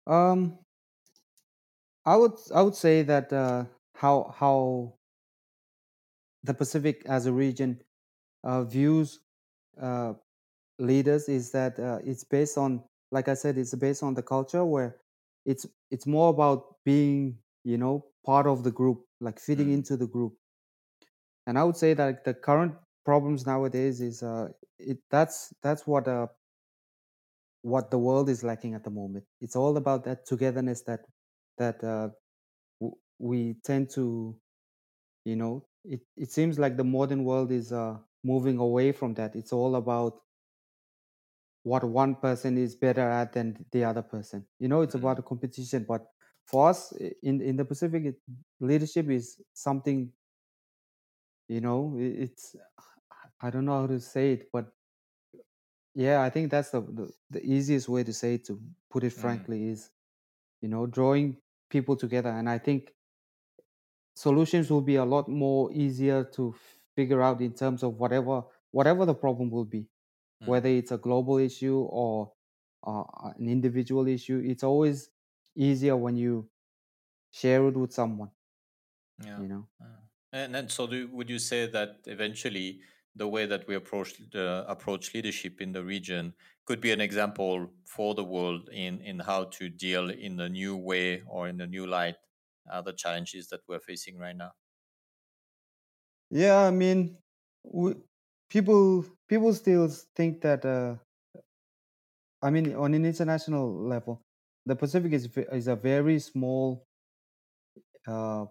Um 0.06 0.58
i 2.06 2.16
would 2.16 2.32
i 2.54 2.62
would 2.62 2.74
say 2.74 3.02
that 3.02 3.32
uh 3.32 3.64
how 3.94 4.24
how 4.38 4.98
the 6.42 6.54
pacific 6.54 7.04
as 7.06 7.26
a 7.26 7.32
region 7.32 7.82
uh, 8.44 8.64
views 8.64 9.20
uh, 9.80 10.14
leaders 10.78 11.28
is 11.28 11.52
that 11.52 11.78
uh, 11.80 12.00
it's 12.04 12.24
based 12.24 12.58
on 12.58 12.84
like 13.12 13.28
i 13.28 13.34
said 13.34 13.58
it's 13.58 13.74
based 13.76 14.02
on 14.02 14.14
the 14.14 14.22
culture 14.22 14.64
where 14.64 15.00
it's 15.46 15.66
it's 15.90 16.06
more 16.06 16.30
about 16.30 16.76
being 16.84 17.38
you 17.64 17.78
know 17.78 18.06
part 18.26 18.46
of 18.46 18.64
the 18.64 18.72
group 18.72 19.06
like 19.20 19.38
fitting 19.40 19.70
Mm, 19.70 19.72
into 19.72 19.96
the 19.96 20.06
group. 20.08 20.36
And 21.46 21.58
i 21.58 21.64
would 21.64 21.76
say 21.76 21.94
that 21.94 22.24
the 22.24 22.34
current 22.34 22.74
problems 23.04 23.46
nowadays 23.46 24.00
is 24.00 24.22
uh 24.22 24.48
it 24.78 24.98
that's 25.10 25.52
that's 25.62 25.86
what 25.86 26.08
uh 26.08 26.26
what 27.64 27.90
the 27.90 27.98
world 27.98 28.28
is 28.30 28.44
lacking 28.44 28.74
at 28.74 28.84
the 28.84 28.90
moment 28.90 29.24
it's 29.40 29.56
all 29.56 29.76
about 29.78 30.04
that 30.04 30.26
togetherness 30.26 30.82
that 30.82 31.02
that 31.58 31.82
uh 31.84 32.08
w- 32.80 32.98
we 33.18 33.54
tend 33.64 33.90
to 33.90 34.36
you 35.24 35.36
know 35.36 35.66
it, 35.84 36.00
it 36.16 36.32
seems 36.32 36.58
like 36.58 36.76
the 36.76 36.84
modern 36.84 37.24
world 37.24 37.52
is 37.52 37.72
uh 37.72 37.96
moving 38.24 38.58
away 38.58 38.92
from 38.92 39.14
that 39.14 39.36
it's 39.36 39.52
all 39.52 39.76
about 39.76 40.20
what 41.62 41.84
one 41.84 42.14
person 42.16 42.58
is 42.58 42.76
better 42.76 43.00
at 43.08 43.32
than 43.32 43.64
the 43.72 43.84
other 43.84 44.02
person. 44.02 44.46
You 44.58 44.68
know, 44.68 44.82
it's 44.82 44.94
about 44.94 45.18
mm, 45.18 45.18
a 45.18 45.22
competition. 45.22 45.84
But 45.88 46.06
for 46.46 46.68
us 46.70 46.92
in 47.22 47.40
in 47.40 47.56
the 47.56 47.64
Pacific, 47.64 48.04
it, 48.04 48.16
leadership 48.60 49.08
is 49.10 49.40
something. 49.54 50.12
You 51.48 51.60
know, 51.60 51.96
i- 51.98 52.16
it's 52.24 52.56
I 53.42 53.50
don't 53.50 53.64
know 53.66 53.80
how 53.82 53.86
to 53.88 54.00
say 54.00 54.32
it, 54.34 54.50
but 54.52 54.72
yeah, 55.94 56.22
I 56.22 56.30
think 56.30 56.50
that's 56.50 56.70
the 56.70 56.80
the, 56.80 57.12
the 57.30 57.44
easiest 57.44 57.88
way 57.88 58.04
to 58.04 58.12
say 58.12 58.34
it. 58.34 58.44
To 58.46 58.60
put 58.90 59.04
it 59.04 59.12
mm. 59.16 59.20
frankly, 59.20 59.68
is 59.68 59.90
you 60.62 60.68
know 60.68 60.86
drawing 60.86 61.38
people 61.70 61.96
together, 61.96 62.30
and 62.30 62.48
I 62.48 62.58
think 62.58 62.92
solutions 64.14 64.70
will 64.70 64.80
be 64.82 64.96
a 64.96 65.04
lot 65.04 65.28
more 65.28 65.72
easier 65.72 66.24
to 66.24 66.54
figure 66.96 67.22
out 67.22 67.40
in 67.40 67.52
terms 67.52 67.82
of 67.82 67.94
whatever 67.94 68.42
whatever 68.70 69.04
the 69.04 69.14
problem 69.14 69.50
will 69.50 69.64
be 69.64 69.88
whether 70.44 70.68
Mm, 70.68 70.78
it's 70.78 70.92
a 70.92 70.98
global 70.98 71.38
issue 71.38 71.80
or 71.90 72.32
uh, 72.86 73.04
an 73.36 73.48
individual 73.48 74.06
issue 74.08 74.42
it's 74.44 74.62
always 74.64 75.10
easier 75.56 75.96
when 75.96 76.16
you 76.16 76.48
share 77.32 77.66
it 77.68 77.76
with 77.76 77.92
someone 77.92 78.30
yeah. 79.24 79.40
you 79.40 79.48
know 79.48 79.68
uh, 79.80 80.00
And 80.32 80.56
and 80.56 80.70
so 80.70 80.86
do, 80.86 81.08
would 81.12 81.30
you 81.30 81.38
say 81.38 81.66
that 81.66 82.00
eventually 82.06 82.80
the 83.16 83.28
way 83.28 83.46
that 83.46 83.66
we 83.68 83.74
approach 83.74 84.14
the 84.32 84.64
approach 84.68 85.14
leadership 85.14 85.60
in 85.60 85.72
the 85.72 85.84
region 85.84 86.34
could 86.66 86.80
be 86.80 86.90
an 86.92 87.00
example 87.00 87.70
for 87.86 88.14
the 88.14 88.24
world 88.24 88.68
in 88.70 89.00
in 89.00 89.20
how 89.20 89.44
to 89.44 89.68
deal 89.68 90.10
in 90.10 90.40
a 90.40 90.48
new 90.48 90.76
way 90.76 91.22
or 91.22 91.48
in 91.48 91.60
a 91.60 91.66
new 91.66 91.86
light 91.86 92.16
uh, 92.70 92.80
the 92.82 92.92
challenges 92.92 93.48
that 93.48 93.60
we're 93.68 93.80
facing 93.80 94.18
right 94.18 94.36
now. 94.36 94.52
Yeah, 96.30 96.58
I 96.66 96.70
mean, 96.70 97.18
we, 97.62 97.94
people 98.50 99.04
people 99.28 99.52
still 99.54 99.88
think 99.88 100.40
that. 100.42 100.64
Uh, 100.64 100.96
I 102.42 102.50
mean, 102.50 102.74
on 102.74 102.94
an 102.94 103.04
international 103.04 103.72
level, 103.72 104.22
the 104.66 104.76
Pacific 104.76 105.12
is 105.12 105.26
is 105.36 105.66
a 105.66 105.74
very 105.76 106.18
small 106.20 106.86
uh, 108.06 108.46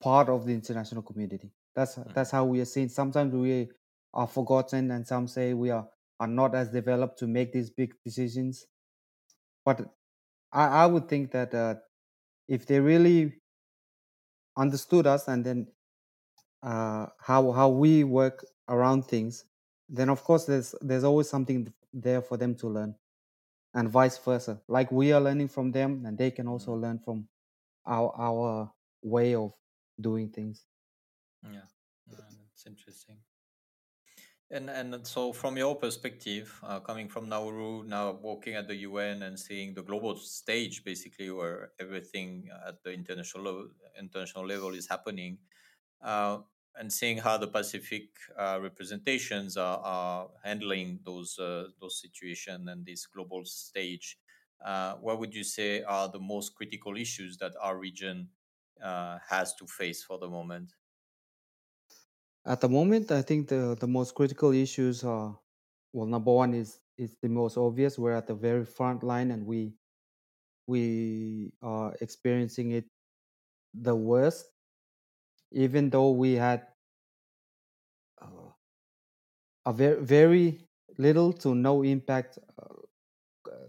part 0.00 0.28
of 0.28 0.46
the 0.46 0.52
international 0.54 1.02
community. 1.02 1.52
That's 1.74 1.96
that's 2.14 2.30
how 2.30 2.44
we 2.44 2.60
are 2.60 2.64
seen. 2.66 2.88
Sometimes 2.88 3.34
we 3.34 3.70
are 4.12 4.26
forgotten, 4.26 4.90
and 4.90 5.06
some 5.06 5.26
say 5.28 5.54
we 5.54 5.70
are 5.70 5.88
are 6.20 6.28
not 6.28 6.54
as 6.54 6.70
developed 6.70 7.18
to 7.20 7.26
make 7.26 7.52
these 7.52 7.70
big 7.70 7.94
decisions. 8.04 8.66
But 9.64 9.94
I, 10.52 10.66
I 10.84 10.86
would 10.86 11.08
think 11.08 11.32
that 11.32 11.54
uh, 11.54 11.76
if 12.48 12.66
they 12.66 12.80
really 12.80 13.42
understood 14.56 15.06
us 15.06 15.28
and 15.28 15.44
then 15.44 15.68
uh, 16.62 17.06
how 17.20 17.52
how 17.52 17.68
we 17.68 18.04
work 18.04 18.44
around 18.68 19.04
things, 19.06 19.46
then 19.88 20.08
of 20.10 20.22
course 20.24 20.46
there's 20.46 20.74
there's 20.82 21.04
always 21.04 21.28
something 21.28 21.72
there 21.92 22.22
for 22.22 22.36
them 22.36 22.54
to 22.56 22.68
learn, 22.68 22.96
and 23.74 23.90
vice 23.90 24.18
versa. 24.18 24.62
Like 24.68 24.92
we 24.92 25.12
are 25.12 25.20
learning 25.20 25.48
from 25.48 25.72
them, 25.72 26.06
and 26.06 26.18
they 26.18 26.30
can 26.30 26.48
also 26.48 26.74
learn 26.74 27.00
from 27.00 27.28
our 27.86 28.12
our 28.18 28.72
way 29.02 29.34
of 29.34 29.54
doing 30.00 30.30
things. 30.30 30.66
Yeah, 31.44 31.60
yeah 32.10 32.16
that's 32.50 32.66
interesting. 32.66 33.18
And 34.50 34.68
and 34.70 35.06
so 35.06 35.32
from 35.32 35.56
your 35.56 35.74
perspective, 35.76 36.60
uh, 36.62 36.78
coming 36.80 37.08
from 37.08 37.28
Nauru, 37.28 37.82
now 37.84 38.12
working 38.12 38.54
at 38.54 38.68
the 38.68 38.76
UN 38.88 39.22
and 39.22 39.38
seeing 39.38 39.74
the 39.74 39.82
global 39.82 40.16
stage, 40.16 40.84
basically 40.84 41.30
where 41.30 41.72
everything 41.80 42.48
at 42.66 42.82
the 42.82 42.92
international 42.92 43.42
level, 43.44 43.68
international 43.98 44.46
level 44.46 44.74
is 44.74 44.86
happening, 44.86 45.38
uh, 46.02 46.38
and 46.76 46.92
seeing 46.92 47.18
how 47.18 47.38
the 47.38 47.48
Pacific 47.48 48.10
uh, 48.38 48.58
representations 48.62 49.56
are, 49.56 49.78
are, 49.78 50.28
handling 50.44 51.00
those 51.04 51.38
uh, 51.38 51.64
those 51.80 52.00
situations 52.00 52.68
and 52.68 52.84
this 52.86 53.06
global 53.06 53.44
stage, 53.46 54.18
uh, 54.64 54.94
what 54.96 55.18
would 55.18 55.34
you 55.34 55.44
say 55.44 55.82
are 55.84 56.08
the 56.08 56.20
most 56.20 56.54
critical 56.54 56.96
issues 56.96 57.38
that 57.38 57.52
our 57.60 57.78
region 57.78 58.28
uh, 58.82 59.18
has 59.28 59.54
to 59.54 59.66
face 59.66 60.04
for 60.04 60.18
the 60.18 60.28
moment? 60.28 60.74
At 62.46 62.60
the 62.60 62.68
moment, 62.68 63.10
I 63.10 63.22
think 63.22 63.48
the 63.48 63.76
the 63.78 63.86
most 63.86 64.14
critical 64.14 64.52
issues 64.52 65.04
are 65.04 65.38
well, 65.92 66.06
number 66.06 66.32
one 66.32 66.54
is 66.54 66.80
is 66.96 67.16
the 67.22 67.28
most 67.28 67.56
obvious. 67.56 67.98
We're 67.98 68.12
at 68.12 68.26
the 68.26 68.34
very 68.34 68.64
front 68.64 69.02
line, 69.02 69.30
and 69.30 69.46
we 69.46 69.76
we 70.66 71.52
are 71.62 71.96
experiencing 72.00 72.72
it 72.72 72.86
the 73.74 73.96
worst. 73.96 74.46
Even 75.52 75.88
though 75.88 76.10
we 76.10 76.34
had 76.34 76.66
uh, 78.20 78.50
a 79.66 79.72
very 79.72 80.02
very 80.02 80.68
little 80.98 81.32
to 81.32 81.54
no 81.54 81.82
impact 81.82 82.38
uh, 82.58 82.74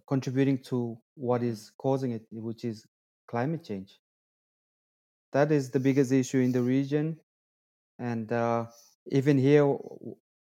contributing 0.07 0.57
to 0.63 0.97
what 1.15 1.43
is 1.43 1.71
causing 1.77 2.11
it, 2.11 2.25
which 2.31 2.63
is 2.65 2.85
climate 3.27 3.63
change. 3.63 3.99
That 5.33 5.51
is 5.51 5.69
the 5.69 5.79
biggest 5.79 6.11
issue 6.11 6.39
in 6.39 6.51
the 6.51 6.63
region, 6.63 7.21
and 7.99 8.31
uh, 8.31 8.67
even 9.11 9.37
here, 9.37 9.77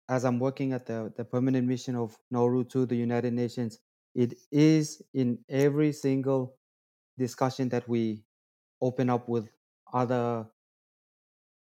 as 0.10 0.26
I'm 0.26 0.40
working 0.40 0.74
at 0.74 0.86
the, 0.86 1.14
the 1.16 1.26
permanent 1.26 1.68
mission 1.68 1.96
of 1.96 2.18
Nauru 2.30 2.64
to 2.66 2.86
the 2.86 2.96
United 2.96 3.34
Nations, 3.34 3.80
it 4.14 4.34
is 4.52 5.02
in 5.14 5.44
every 5.50 5.92
single 5.94 6.58
discussion 7.18 7.70
that 7.70 7.88
we 7.88 8.26
open 8.82 9.10
up 9.10 9.30
with 9.30 9.50
other 9.94 10.50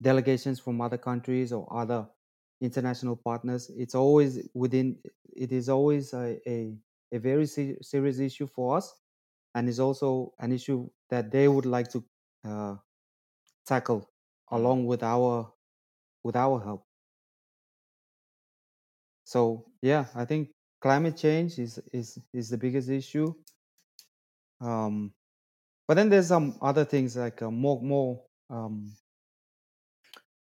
delegations 0.01 0.59
from 0.59 0.81
other 0.81 0.97
countries 0.97 1.51
or 1.53 1.67
other 1.73 2.09
international 2.61 3.15
partners. 3.15 3.69
It's 3.75 3.95
always 3.95 4.47
within, 4.53 5.01
it 5.35 5.51
is 5.51 5.69
always 5.69 6.13
a, 6.13 6.39
a, 6.49 6.77
a 7.11 7.19
very 7.19 7.45
se- 7.45 7.77
serious 7.81 8.19
issue 8.19 8.47
for 8.47 8.77
us, 8.77 8.93
and 9.55 9.69
is 9.69 9.79
also 9.79 10.33
an 10.39 10.51
issue 10.51 10.89
that 11.09 11.31
they 11.31 11.47
would 11.47 11.65
like 11.65 11.89
to 11.91 12.03
uh, 12.43 12.75
tackle 13.65 14.12
along 14.57 14.85
with 14.85 15.03
our 15.03 15.53
with 16.23 16.35
our 16.37 16.59
help. 16.63 16.85
So 19.25 19.73
yeah, 19.81 20.07
I 20.15 20.23
think 20.23 20.51
climate 20.81 21.17
change 21.17 21.59
is 21.59 21.77
is 21.91 22.17
is 22.31 22.49
the 22.49 22.57
biggest 22.57 22.87
issue. 22.89 23.33
Um, 24.61 25.13
but 25.87 25.95
then 25.95 26.09
there's 26.09 26.27
some 26.29 26.57
other 26.61 26.85
things 26.85 27.17
like 27.17 27.41
uh, 27.41 27.51
more 27.51 27.81
more 27.81 28.25
um, 28.49 28.95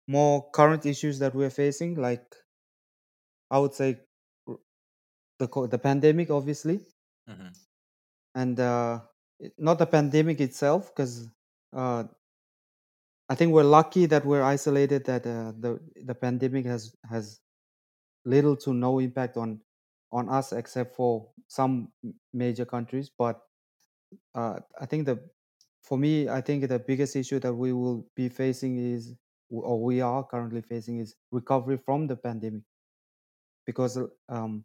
more 0.06 0.50
current 0.50 0.86
issues 0.86 1.18
that 1.18 1.34
we're 1.34 1.50
facing. 1.50 1.94
Like 1.96 2.34
I 3.50 3.58
would 3.58 3.72
say 3.74 4.00
the 5.38 5.46
co- 5.46 5.68
the 5.68 5.78
pandemic, 5.78 6.28
obviously, 6.30 6.80
Mm-hmm. 7.28 7.64
and 8.34 8.58
uh, 8.58 9.00
not 9.58 9.78
the 9.78 9.86
pandemic 9.86 10.40
itself, 10.40 10.88
because 10.94 11.30
uh, 11.72 12.04
I 13.28 13.34
think 13.34 13.52
we're 13.52 13.64
lucky 13.64 14.06
that 14.06 14.24
we're 14.24 14.42
isolated. 14.42 15.04
That 15.06 15.26
uh, 15.26 15.52
the 15.58 15.80
the 16.04 16.14
pandemic 16.14 16.66
has 16.66 16.94
has 17.08 17.40
little 18.24 18.56
to 18.58 18.74
no 18.74 18.98
impact 18.98 19.36
on 19.36 19.62
on 20.12 20.28
us 20.28 20.52
except 20.52 20.94
for 20.96 21.32
some 21.48 21.92
major 22.32 22.64
countries 22.64 23.10
but 23.10 23.42
uh, 24.34 24.60
i 24.80 24.86
think 24.86 25.06
the 25.06 25.30
for 25.82 25.98
me 25.98 26.28
i 26.28 26.40
think 26.40 26.68
the 26.68 26.78
biggest 26.78 27.16
issue 27.16 27.38
that 27.40 27.54
we 27.54 27.72
will 27.72 28.08
be 28.16 28.28
facing 28.28 28.78
is 28.78 29.14
or 29.50 29.82
we 29.82 30.00
are 30.00 30.24
currently 30.26 30.62
facing 30.62 30.98
is 31.00 31.16
recovery 31.32 31.76
from 31.78 32.06
the 32.06 32.16
pandemic 32.16 32.64
because 33.66 33.98
um, 34.28 34.64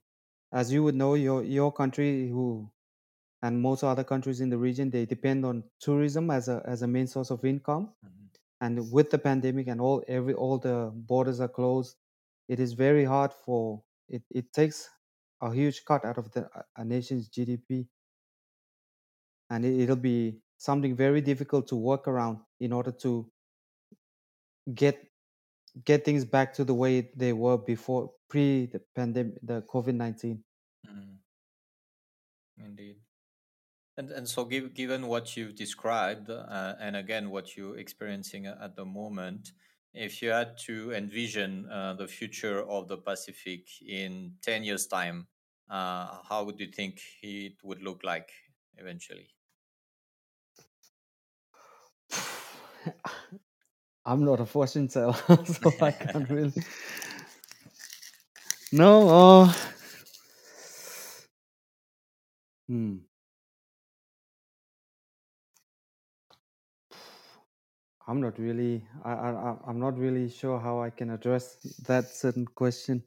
as 0.51 0.71
you 0.71 0.83
would 0.83 0.95
know 0.95 1.13
your 1.15 1.43
your 1.43 1.71
country 1.71 2.29
who 2.29 2.71
and 3.43 3.61
most 3.61 3.83
other 3.83 4.03
countries 4.05 4.41
in 4.41 4.49
the 4.49 4.57
region 4.57 4.89
they 4.91 5.05
depend 5.05 5.45
on 5.45 5.63
tourism 5.79 6.31
as 6.31 6.49
a 6.49 6.63
as 6.65 6.81
a 6.83 6.87
main 6.87 7.07
source 7.07 7.31
of 7.31 7.45
income 7.45 7.93
Mm-hmm. 8.05 8.38
And 8.61 8.91
with 8.91 9.09
the 9.09 9.17
pandemic 9.17 9.67
and 9.67 9.81
all 9.81 10.03
every 10.07 10.33
all 10.33 10.57
the 10.57 10.91
borders 10.95 11.39
are 11.39 11.47
closed 11.47 11.95
it 12.47 12.59
is 12.59 12.73
very 12.73 13.05
hard 13.05 13.31
for 13.33 13.81
it 14.09 14.23
it 14.31 14.51
takes 14.53 14.89
a 15.41 15.53
huge 15.53 15.83
cut 15.85 16.03
out 16.05 16.17
of 16.17 16.31
the 16.31 16.49
a 16.77 16.85
nation's 16.85 17.29
gdp 17.29 17.87
and 19.49 19.65
it, 19.65 19.79
it'll 19.81 19.95
be 19.95 20.39
something 20.57 20.95
very 20.95 21.21
difficult 21.21 21.67
to 21.67 21.75
work 21.75 22.07
around 22.07 22.39
in 22.59 22.73
order 22.73 22.91
to 22.91 23.31
get 24.73 25.05
get 25.85 26.03
things 26.05 26.25
back 26.25 26.53
to 26.53 26.63
the 26.63 26.73
way 26.73 27.11
they 27.15 27.33
were 27.33 27.57
before 27.57 28.11
pre 28.29 28.65
the 28.67 28.81
pandemic 28.95 29.35
the 29.43 29.61
covid-19 29.63 30.39
Mm-hmm. 30.87 31.15
Indeed. 32.57 33.01
And 33.99 34.11
and 34.11 34.29
so, 34.29 34.45
give, 34.45 34.73
given 34.73 35.07
what 35.07 35.35
you've 35.35 35.55
described, 35.55 36.29
uh, 36.29 36.75
and 36.79 36.95
again 36.95 37.29
what 37.31 37.57
you're 37.57 37.77
experiencing 37.77 38.45
at 38.47 38.75
the 38.77 38.85
moment, 38.85 39.51
if 39.93 40.21
you 40.21 40.29
had 40.29 40.57
to 40.67 40.93
envision 40.93 41.69
uh, 41.69 41.93
the 41.95 42.07
future 42.07 42.63
of 42.63 42.87
the 42.87 42.97
Pacific 42.97 43.67
in 43.85 44.37
ten 44.41 44.63
years' 44.63 44.87
time, 44.87 45.27
uh, 45.69 46.19
how 46.29 46.45
would 46.45 46.59
you 46.61 46.67
think 46.71 47.01
it 47.21 47.55
would 47.63 47.81
look 47.83 48.03
like 48.05 48.31
eventually? 48.77 49.29
i'm 54.05 54.23
not 54.25 54.39
a 54.39 54.45
fortune 54.45 54.87
teller 54.87 55.13
so 55.45 55.75
i 55.81 55.91
can't 56.13 56.29
really 56.29 56.53
no 58.71 59.09
uh 59.09 59.53
hmm 62.67 63.08
i'm 68.09 68.19
not 68.19 68.37
really 68.39 68.83
I, 69.05 69.11
I 69.11 69.55
i'm 69.67 69.79
not 69.79 69.97
really 69.97 70.29
sure 70.29 70.59
how 70.59 70.81
i 70.81 70.89
can 70.89 71.09
address 71.11 71.45
that 71.87 72.05
certain 72.05 72.45
question 72.45 73.03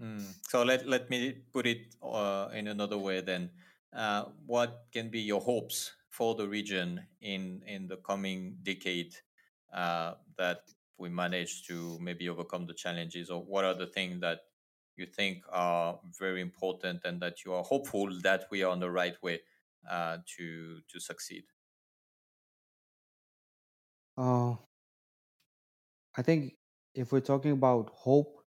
Mm. 0.00 0.22
So 0.48 0.62
let 0.62 0.86
let 0.86 1.08
me 1.08 1.32
put 1.52 1.66
it 1.66 1.94
uh, 2.02 2.48
in 2.52 2.68
another 2.68 2.98
way. 2.98 3.20
Then, 3.20 3.50
uh, 3.92 4.24
what 4.44 4.84
can 4.92 5.08
be 5.08 5.20
your 5.20 5.40
hopes 5.40 5.92
for 6.10 6.34
the 6.34 6.46
region 6.46 7.06
in 7.20 7.62
in 7.66 7.88
the 7.88 7.96
coming 7.96 8.58
decade 8.62 9.16
uh, 9.72 10.14
that 10.36 10.60
we 10.98 11.08
manage 11.08 11.66
to 11.68 11.98
maybe 12.00 12.28
overcome 12.28 12.66
the 12.66 12.74
challenges, 12.74 13.30
or 13.30 13.42
what 13.42 13.64
are 13.64 13.74
the 13.74 13.86
things 13.86 14.20
that 14.20 14.40
you 14.96 15.06
think 15.06 15.44
are 15.50 15.98
very 16.18 16.40
important 16.40 17.00
and 17.04 17.20
that 17.20 17.44
you 17.44 17.52
are 17.54 17.62
hopeful 17.62 18.08
that 18.22 18.46
we 18.50 18.62
are 18.62 18.72
on 18.72 18.80
the 18.80 18.90
right 18.90 19.16
way 19.22 19.40
uh, 19.88 20.18
to 20.36 20.80
to 20.88 21.00
succeed? 21.00 21.44
Uh 24.16 24.56
i 26.16 26.22
think 26.22 26.54
if 26.94 27.12
we're 27.12 27.20
talking 27.20 27.52
about 27.52 27.90
hope, 27.90 28.42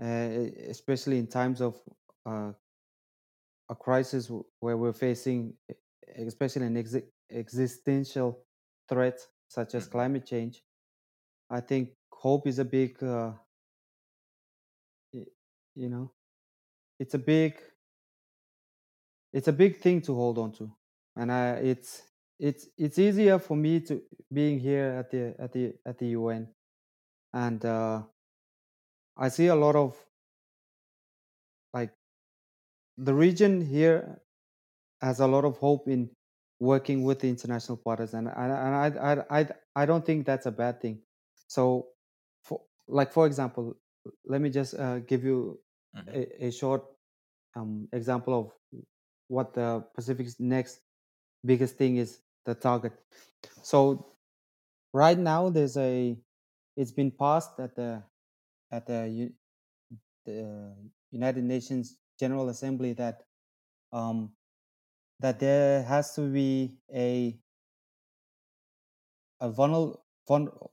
uh, 0.00 0.04
especially 0.68 1.18
in 1.18 1.26
times 1.26 1.60
of 1.60 1.80
uh, 2.26 2.52
a 3.68 3.74
crisis 3.74 4.30
where 4.60 4.76
we're 4.76 4.92
facing, 4.92 5.54
especially 6.16 6.66
an 6.66 6.74
exi- 6.74 7.08
existential 7.30 8.44
threat 8.88 9.26
such 9.48 9.74
as 9.74 9.86
Mhm. 9.86 9.90
climate 9.90 10.26
change, 10.26 10.62
I 11.50 11.60
think 11.60 11.96
hope 12.12 12.46
is 12.48 12.58
a 12.60 12.64
big, 12.64 13.02
uh, 13.02 13.34
you 15.74 15.88
know, 15.88 16.12
it's 17.00 17.14
a 17.14 17.18
big, 17.18 17.60
it's 19.32 19.48
a 19.48 19.52
big 19.52 19.76
thing 19.78 20.00
to 20.02 20.14
hold 20.14 20.38
on 20.38 20.52
to, 20.52 20.72
and 21.16 21.30
I, 21.32 21.50
it's 21.56 22.07
it's 22.38 22.68
it's 22.76 22.98
easier 22.98 23.38
for 23.38 23.56
me 23.56 23.80
to 23.80 24.02
being 24.32 24.58
here 24.60 24.90
at 24.98 25.10
the 25.10 25.34
at 25.38 25.52
the 25.52 25.74
at 25.86 25.98
the 25.98 26.08
UN, 26.08 26.48
and 27.32 27.64
uh, 27.64 28.02
I 29.18 29.28
see 29.28 29.48
a 29.48 29.54
lot 29.54 29.76
of 29.76 30.02
like 31.72 31.94
the 32.96 33.14
region 33.14 33.60
here 33.60 34.20
has 35.00 35.20
a 35.20 35.26
lot 35.26 35.44
of 35.44 35.58
hope 35.58 35.88
in 35.88 36.10
working 36.60 37.04
with 37.04 37.20
the 37.20 37.28
international 37.28 37.78
partners, 37.78 38.14
and 38.14 38.28
and, 38.28 38.52
I, 38.52 38.88
I 39.14 39.40
I 39.40 39.48
I 39.76 39.86
don't 39.86 40.04
think 40.04 40.26
that's 40.26 40.46
a 40.46 40.52
bad 40.52 40.80
thing. 40.80 41.02
So, 41.48 41.88
for 42.44 42.62
like 42.88 43.12
for 43.12 43.26
example, 43.26 43.76
let 44.26 44.40
me 44.40 44.50
just 44.50 44.74
uh, 44.74 45.00
give 45.00 45.24
you 45.24 45.60
Mhm. 45.94 46.14
a, 46.14 46.46
a 46.46 46.50
short 46.52 46.84
um, 47.56 47.88
example 47.92 48.34
of 48.38 48.52
what 49.28 49.54
the 49.54 49.84
Pacific's 49.94 50.40
next 50.40 50.80
biggest 51.44 51.76
thing 51.76 51.96
is 51.98 52.20
the 52.44 52.54
target. 52.54 52.92
So 53.62 54.16
right 54.92 55.18
now 55.18 55.50
there's 55.50 55.76
a 55.76 56.18
it's 56.76 56.92
been 56.92 57.10
passed 57.12 57.58
at 57.60 57.76
the 57.76 58.04
at 58.72 58.86
the, 58.86 59.32
the 60.24 60.76
United 61.10 61.44
Nations 61.44 61.98
General 62.18 62.48
Assembly 62.48 62.92
that 62.94 63.24
um, 63.92 64.36
that 65.20 65.40
there 65.40 65.82
has 65.84 66.14
to 66.16 66.32
be 66.32 66.80
a 66.94 67.40
a 69.40 69.50
vulner, 69.50 69.98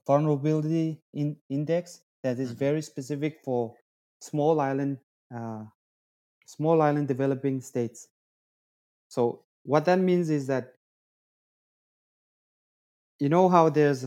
vulnerability 0.06 1.02
in, 1.12 1.40
index 1.48 2.02
that 2.22 2.38
is 2.38 2.52
Mhm. 2.52 2.58
very 2.58 2.82
specific 2.82 3.40
for 3.44 3.76
small 4.20 4.60
island 4.60 4.98
uh, 5.34 5.64
small 6.46 6.82
island 6.82 7.08
developing 7.08 7.60
states. 7.60 8.08
So 9.08 9.44
what 9.64 9.84
that 9.86 9.98
means 9.98 10.30
is 10.30 10.46
that 10.46 10.75
you 13.18 13.28
know 13.28 13.48
how 13.48 13.68
there's 13.68 14.06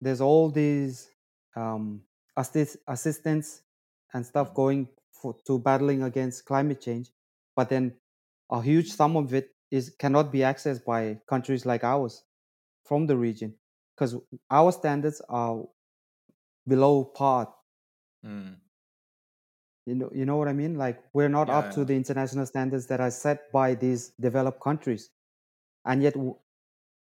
there's 0.00 0.20
all 0.20 0.50
these 0.50 1.10
um, 1.56 2.04
assist, 2.36 2.78
assistance 2.88 3.62
and 4.14 4.26
stuff 4.26 4.54
Mhm. 4.54 4.54
going 4.54 4.88
for, 5.12 5.34
to 5.46 5.58
battling 5.58 6.02
against 6.02 6.44
climate 6.46 6.80
change, 6.80 7.10
but 7.56 7.68
then 7.68 7.98
a 8.50 8.62
huge 8.62 8.92
sum 8.92 9.16
of 9.16 9.34
it 9.34 9.56
is 9.70 9.90
cannot 9.98 10.32
be 10.32 10.40
accessed 10.40 10.84
by 10.84 11.20
countries 11.28 11.66
like 11.66 11.84
ours 11.84 12.24
from 12.84 13.06
the 13.06 13.16
region 13.16 13.56
because 13.96 14.16
our 14.50 14.72
standards 14.72 15.20
are 15.28 15.64
below 16.66 17.04
par. 17.04 17.54
Mm. 18.24 18.60
You 19.86 19.94
know, 19.94 20.10
you 20.12 20.26
know 20.26 20.36
what 20.36 20.48
I 20.48 20.52
mean? 20.52 20.74
Like 20.76 21.02
we're 21.12 21.28
not 21.28 21.48
Yeah, 21.48 21.50
up 21.50 21.70
to 21.72 21.84
the 21.84 21.94
international 21.94 22.46
standards 22.46 22.86
that 22.88 23.00
are 23.00 23.10
set 23.10 23.52
by 23.52 23.74
these 23.74 24.10
developed 24.20 24.60
countries, 24.60 25.10
and 25.84 26.02
yet 26.02 26.14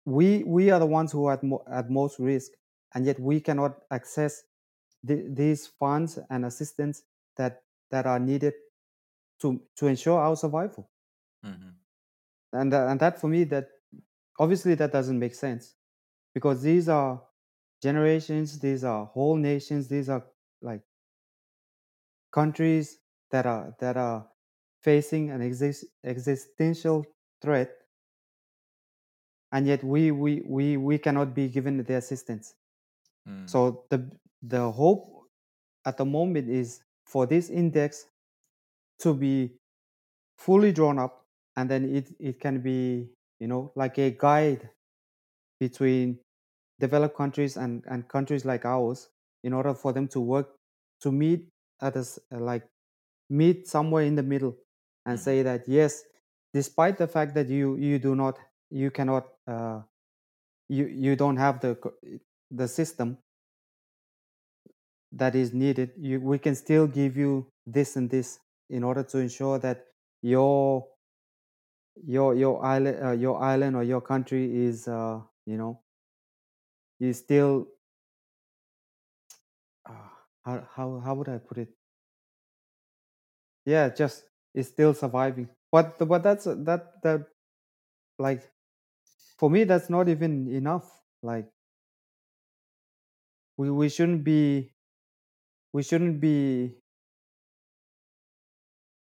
we 0.05 0.43
we 0.43 0.69
are 0.71 0.79
the 0.79 0.85
ones 0.85 1.11
who 1.11 1.25
are 1.25 1.33
at, 1.33 1.43
mo- 1.43 1.63
at 1.67 1.89
most 1.89 2.19
risk, 2.19 2.51
and 2.93 3.05
yet 3.05 3.19
we 3.19 3.39
cannot 3.41 3.83
access 3.91 4.43
the, 5.03 5.27
these 5.29 5.67
funds 5.67 6.19
and 6.29 6.45
assistance 6.45 7.03
that 7.37 7.63
that 7.91 8.05
are 8.05 8.19
needed 8.19 8.53
to 9.41 9.61
to 9.75 9.87
ensure 9.87 10.19
our 10.19 10.35
survival. 10.35 10.91
Mhm. 11.43 11.83
And 12.53 12.73
uh, 12.73 12.87
and 12.87 12.99
that 12.99 13.19
for 13.19 13.27
me 13.27 13.43
that 13.45 13.69
obviously 14.39 14.75
that 14.75 14.91
doesn't 14.91 15.19
make 15.19 15.35
sense 15.35 15.75
because 16.33 16.61
these 16.63 16.89
are 16.89 17.27
generations, 17.81 18.59
these 18.59 18.83
are 18.83 19.05
whole 19.07 19.37
nations, 19.37 19.89
these 19.89 20.09
are 20.09 20.27
like 20.61 20.83
countries 22.31 22.99
that 23.31 23.45
are 23.45 23.75
that 23.79 23.97
are 23.97 24.29
facing 24.81 25.29
an 25.31 25.41
exist, 25.41 25.85
existential 26.03 27.05
threat 27.41 27.82
and 29.53 29.67
yet 29.67 29.83
we, 29.83 30.11
we 30.11 30.43
we 30.47 30.77
we 30.77 30.99
cannot 30.99 31.35
be 31.35 31.49
given 31.49 31.83
the 31.83 31.95
assistance 31.95 32.55
Mm. 33.27 33.53
so 33.53 33.85
the 33.89 34.11
the 34.41 34.71
hope 34.71 35.05
at 35.85 35.97
the 35.97 36.05
moment 36.05 36.49
is 36.49 36.83
for 37.05 37.25
this 37.27 37.49
index 37.49 38.07
to 38.99 39.13
be 39.13 39.57
fully 40.37 40.71
drawn 40.71 40.99
up 40.99 41.25
and 41.57 41.69
then 41.69 41.85
it 41.95 42.15
it 42.19 42.39
can 42.39 42.61
be 42.61 43.09
you 43.39 43.47
know 43.47 43.71
like 43.75 43.97
a 43.99 44.11
guide 44.11 44.69
between 45.59 46.19
developed 46.79 47.15
countries 47.17 47.57
and 47.57 47.83
and 47.87 48.07
countries 48.09 48.45
like 48.45 48.65
ours 48.65 49.09
in 49.43 49.53
order 49.53 49.73
for 49.73 49.93
them 49.93 50.07
to 50.07 50.19
work 50.19 50.55
to 51.01 51.11
meet 51.11 51.49
at 51.81 51.95
a 51.95 52.05
like 52.31 52.67
meet 53.29 53.67
somewhere 53.67 54.03
in 54.05 54.15
the 54.15 54.23
middle 54.23 54.57
and 55.05 55.19
Mhm. 55.19 55.23
say 55.23 55.43
that 55.43 55.67
yes 55.67 56.05
despite 56.53 56.97
the 56.97 57.07
fact 57.07 57.35
that 57.35 57.49
you 57.49 57.77
you 57.77 57.99
do 57.99 58.15
not 58.15 58.39
you 58.71 58.91
cannot 58.91 59.32
uh, 59.47 59.81
you 60.69 60.87
you 60.87 61.15
don't 61.15 61.37
have 61.37 61.59
the 61.61 61.77
the 62.51 62.67
system 62.67 63.17
that 65.11 65.35
is 65.35 65.53
needed. 65.53 65.91
You 65.97 66.19
we 66.21 66.39
can 66.39 66.55
still 66.55 66.87
give 66.87 67.17
you 67.17 67.47
this 67.65 67.95
and 67.95 68.09
this 68.09 68.39
in 68.69 68.83
order 68.83 69.03
to 69.03 69.19
ensure 69.19 69.59
that 69.59 69.85
your 70.21 70.87
your 72.05 72.35
your 72.35 72.63
island 72.65 72.97
uh, 73.05 73.11
your 73.11 73.41
island 73.41 73.75
or 73.75 73.83
your 73.83 74.01
country 74.01 74.65
is 74.65 74.87
uh, 74.87 75.21
you 75.45 75.57
know 75.57 75.81
is 76.99 77.19
still 77.19 77.67
uh, 79.89 80.09
how, 80.45 80.67
how 80.75 80.99
how 80.99 81.13
would 81.15 81.29
i 81.29 81.37
put 81.37 81.57
it? 81.57 81.69
Yeah 83.65 83.89
just 83.89 84.25
is 84.53 84.67
still 84.67 84.93
surviving. 84.93 85.49
But 85.71 85.97
but 86.07 86.23
that's 86.23 86.45
that 86.45 87.01
that 87.03 87.27
like 88.19 88.52
for 89.37 89.49
me 89.49 89.63
that's 89.63 89.89
not 89.89 90.09
even 90.09 90.47
enough 90.47 91.01
like 91.21 91.51
we 93.57 93.69
we 93.71 93.89
shouldn't 93.89 94.23
be 94.23 94.73
we 95.73 95.83
shouldn't 95.83 96.19
be 96.21 96.77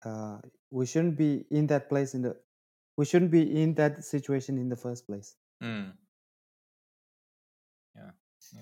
uh 0.04 0.38
we 0.70 0.86
shouldn't 0.86 1.16
be 1.16 1.46
in 1.50 1.66
that 1.68 1.88
place 1.88 2.14
in 2.14 2.22
the 2.22 2.36
we 2.96 3.04
shouldn't 3.04 3.30
be 3.30 3.62
in 3.62 3.74
that 3.74 4.04
situation 4.04 4.58
in 4.58 4.68
the 4.68 4.76
first 4.76 5.06
place 5.06 5.36
Mm. 5.62 5.98
Yeah, 7.94 8.12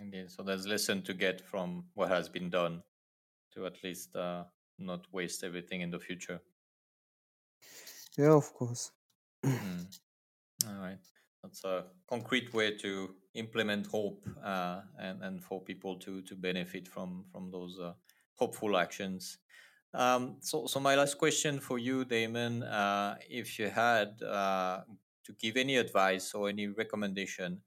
indeed. 0.00 0.30
So 0.30 0.42
there's 0.42 0.66
lesson 0.66 1.02
to 1.04 1.14
get 1.14 1.40
from 1.40 1.90
what 1.94 2.08
has 2.08 2.28
been 2.28 2.50
done 2.50 2.82
to 3.52 3.66
at 3.66 3.82
least 3.84 4.16
uh, 4.16 4.46
not 4.78 5.12
waste 5.12 5.44
everything 5.44 5.80
in 5.82 5.90
the 5.90 6.00
future. 6.00 6.42
yeah 8.18 8.32
of 8.34 8.52
course 8.54 8.92
Mm. 9.60 9.88
All 10.68 10.74
right. 10.80 11.00
That's 11.46 11.64
a 11.64 11.84
concrete 12.08 12.52
way 12.52 12.76
to 12.78 13.14
implement 13.34 13.86
hope 13.86 14.28
uh, 14.44 14.80
and, 14.98 15.22
and 15.22 15.40
for 15.40 15.60
people 15.60 15.96
to, 16.00 16.20
to 16.22 16.34
benefit 16.34 16.88
from, 16.88 17.24
from 17.30 17.52
those 17.52 17.78
uh, 17.78 17.92
hopeful 18.34 18.76
actions. 18.76 19.38
Um, 19.94 20.38
so, 20.40 20.66
so 20.66 20.80
my 20.80 20.96
last 20.96 21.18
question 21.18 21.60
for 21.60 21.78
you, 21.78 22.04
Damon, 22.04 22.64
uh, 22.64 23.16
if 23.30 23.60
you 23.60 23.68
had 23.68 24.20
uh, 24.22 24.80
to 25.24 25.32
give 25.40 25.56
any 25.56 25.76
advice 25.76 26.34
or 26.34 26.48
any 26.48 26.66
recommendation, 26.66 27.60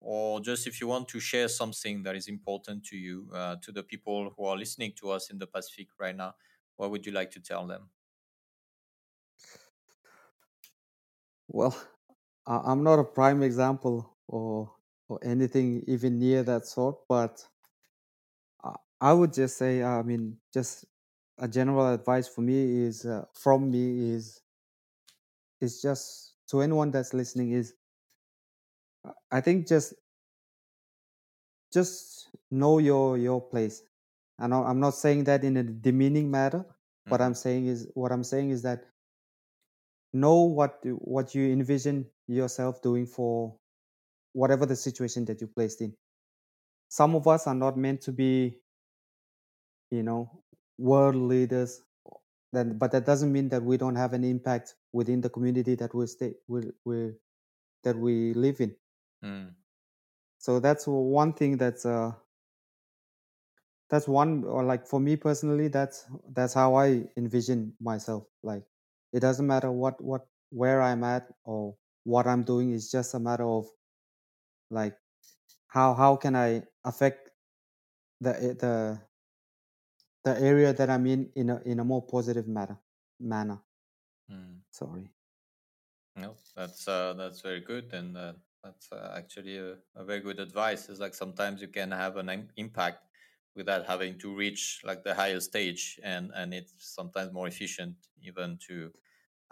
or 0.00 0.40
just 0.40 0.68
if 0.68 0.80
you 0.80 0.86
want 0.86 1.08
to 1.08 1.18
share 1.18 1.48
something 1.48 2.04
that 2.04 2.14
is 2.14 2.28
important 2.28 2.84
to 2.84 2.96
you, 2.96 3.28
uh, 3.34 3.56
to 3.60 3.72
the 3.72 3.82
people 3.82 4.32
who 4.36 4.44
are 4.44 4.56
listening 4.56 4.92
to 5.00 5.10
us 5.10 5.30
in 5.30 5.38
the 5.38 5.48
Pacific 5.48 5.88
right 5.98 6.14
now, 6.14 6.32
what 6.76 6.92
would 6.92 7.04
you 7.04 7.10
like 7.10 7.32
to 7.32 7.40
tell 7.40 7.66
them? 7.66 7.88
well 11.48 11.76
I- 12.46 12.62
i'm 12.72 12.82
not 12.82 12.98
a 12.98 13.04
prime 13.04 13.42
example 13.42 14.16
or 14.28 14.74
or 15.08 15.20
anything 15.22 15.84
even 15.86 16.18
near 16.18 16.42
that 16.42 16.66
sort 16.66 17.06
but 17.08 17.46
i, 18.64 18.74
I 19.00 19.12
would 19.12 19.32
just 19.32 19.56
say 19.56 19.82
i 19.82 20.02
mean 20.02 20.38
just 20.52 20.84
a 21.38 21.48
general 21.48 21.92
advice 21.92 22.28
for 22.28 22.42
me 22.42 22.84
is 22.86 23.04
uh, 23.04 23.26
from 23.34 23.70
me 23.70 24.10
is 24.14 24.42
is 25.60 25.80
just 25.82 26.34
to 26.48 26.60
anyone 26.62 26.90
that's 26.90 27.12
listening 27.14 27.50
is 27.52 27.74
I- 29.04 29.14
i 29.38 29.40
think 29.40 29.66
just 29.66 29.94
just 31.72 32.28
know 32.50 32.78
your 32.78 33.18
your 33.18 33.40
place 33.40 33.82
and 34.38 34.54
I- 34.54 34.62
i'm 34.70 34.80
not 34.80 34.94
saying 34.94 35.24
that 35.24 35.44
in 35.44 35.56
a 35.56 35.62
demeaning 35.62 36.30
matter 36.30 36.64
what 37.08 37.20
i'm 37.20 37.34
Mhm. 37.34 37.42
saying 37.42 37.66
is 37.66 37.90
what 37.94 38.12
i'm 38.12 38.24
saying 38.24 38.50
is 38.50 38.62
that 38.62 38.86
know 40.12 40.42
what 40.42 40.80
you- 40.84 40.96
what 40.96 41.34
you 41.34 41.44
envision 41.52 42.10
yourself 42.26 42.82
doing 42.82 43.06
for 43.06 43.56
whatever 44.32 44.66
the 44.66 44.76
situation 44.76 45.24
that 45.24 45.40
you 45.40 45.46
placed 45.46 45.80
in 45.80 45.94
some 46.88 47.14
of 47.14 47.26
us 47.26 47.46
are 47.46 47.54
not 47.54 47.76
meant 47.76 48.00
to 48.02 48.12
be, 48.12 48.60
you 49.90 50.02
know, 50.02 50.42
world 50.78 51.16
leaders. 51.16 51.82
Then, 52.52 52.78
but 52.78 52.92
that 52.92 53.04
doesn't 53.04 53.32
mean 53.32 53.48
that 53.50 53.62
we 53.62 53.76
don't 53.76 53.96
have 53.96 54.12
an 54.12 54.24
impact 54.24 54.74
within 54.92 55.20
the 55.20 55.28
community 55.28 55.74
that 55.74 55.94
we 55.94 56.06
stay, 56.06 56.34
we, 56.48 56.62
we 56.84 57.12
that 57.82 57.96
we 57.96 58.34
live 58.34 58.60
in. 58.60 58.74
Mm. 59.24 59.54
So 60.38 60.60
that's 60.60 60.86
one 60.86 61.32
thing 61.32 61.56
that's 61.56 61.84
uh 61.84 62.12
that's 63.90 64.08
one 64.08 64.44
or 64.44 64.64
like 64.64 64.86
for 64.86 65.00
me 65.00 65.16
personally 65.16 65.68
that's 65.68 66.06
that's 66.32 66.54
how 66.54 66.76
I 66.76 67.04
envision 67.16 67.74
myself. 67.80 68.24
Like 68.42 68.64
it 69.12 69.20
doesn't 69.20 69.46
matter 69.46 69.72
what 69.72 70.00
what 70.02 70.26
where 70.50 70.80
I'm 70.80 71.04
at 71.04 71.32
or 71.44 71.76
what 72.06 72.26
I'm 72.26 72.44
doing. 72.44 72.70
is 72.72 72.90
just 72.90 73.14
a 73.14 73.20
matter 73.20 73.44
of 73.44 73.66
like 74.70 74.96
how 75.68 75.94
how 75.94 76.16
can 76.16 76.36
I 76.36 76.64
affect 76.84 77.30
the 78.20 78.32
eh, 78.42 78.54
the 78.54 79.02
the 80.24 80.38
area 80.38 80.74
that 80.74 80.90
I'm 80.90 81.06
in 81.06 81.32
in 81.34 81.48
a 81.48 81.56
in 81.62 81.80
a 81.80 81.84
more 81.84 82.06
positive 82.06 82.46
manner 82.46 82.78
manner. 83.18 83.62
Mm. 84.30 84.62
Sorry. 84.70 85.10
No, 86.14 86.36
that's 86.54 86.88
uh, 86.88 87.12
that's 87.14 87.40
very 87.42 87.60
good, 87.60 87.92
and 87.92 88.16
uh, 88.16 88.34
that's 88.62 88.90
uh, 88.90 89.14
actually 89.16 89.58
a, 89.58 89.76
a 89.94 90.04
very 90.04 90.20
good 90.20 90.40
advice. 90.40 90.88
Is 90.88 90.98
like 90.98 91.14
sometimes 91.14 91.60
you 91.60 91.68
can 91.68 91.90
have 91.90 92.16
an 92.16 92.28
im- 92.30 92.50
impact 92.56 93.08
without 93.54 93.86
having 93.86 94.18
to 94.20 94.34
reach 94.34 94.80
like 94.82 95.04
the 95.04 95.14
higher 95.14 95.40
stage, 95.40 96.00
and 96.02 96.32
and 96.34 96.54
it's 96.54 96.74
sometimes 96.94 97.32
more 97.32 97.46
efficient 97.48 97.96
even 98.22 98.56
to 98.68 98.92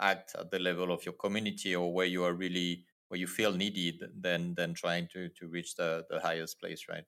act 0.00 0.34
at 0.36 0.50
the 0.50 0.58
level 0.58 0.92
of 0.92 1.04
your 1.04 1.14
community 1.14 1.74
or 1.74 1.92
where 1.92 2.06
you 2.06 2.24
are 2.24 2.34
really 2.34 2.86
where 3.08 3.20
you 3.20 3.26
feel 3.26 3.52
needed 3.52 4.02
than 4.22 4.54
than 4.54 4.74
trying 4.74 5.08
to 5.08 5.28
to 5.30 5.48
reach 5.48 5.76
the 5.76 6.06
the 6.10 6.20
highest 6.20 6.60
place, 6.60 6.88
right? 6.88 7.06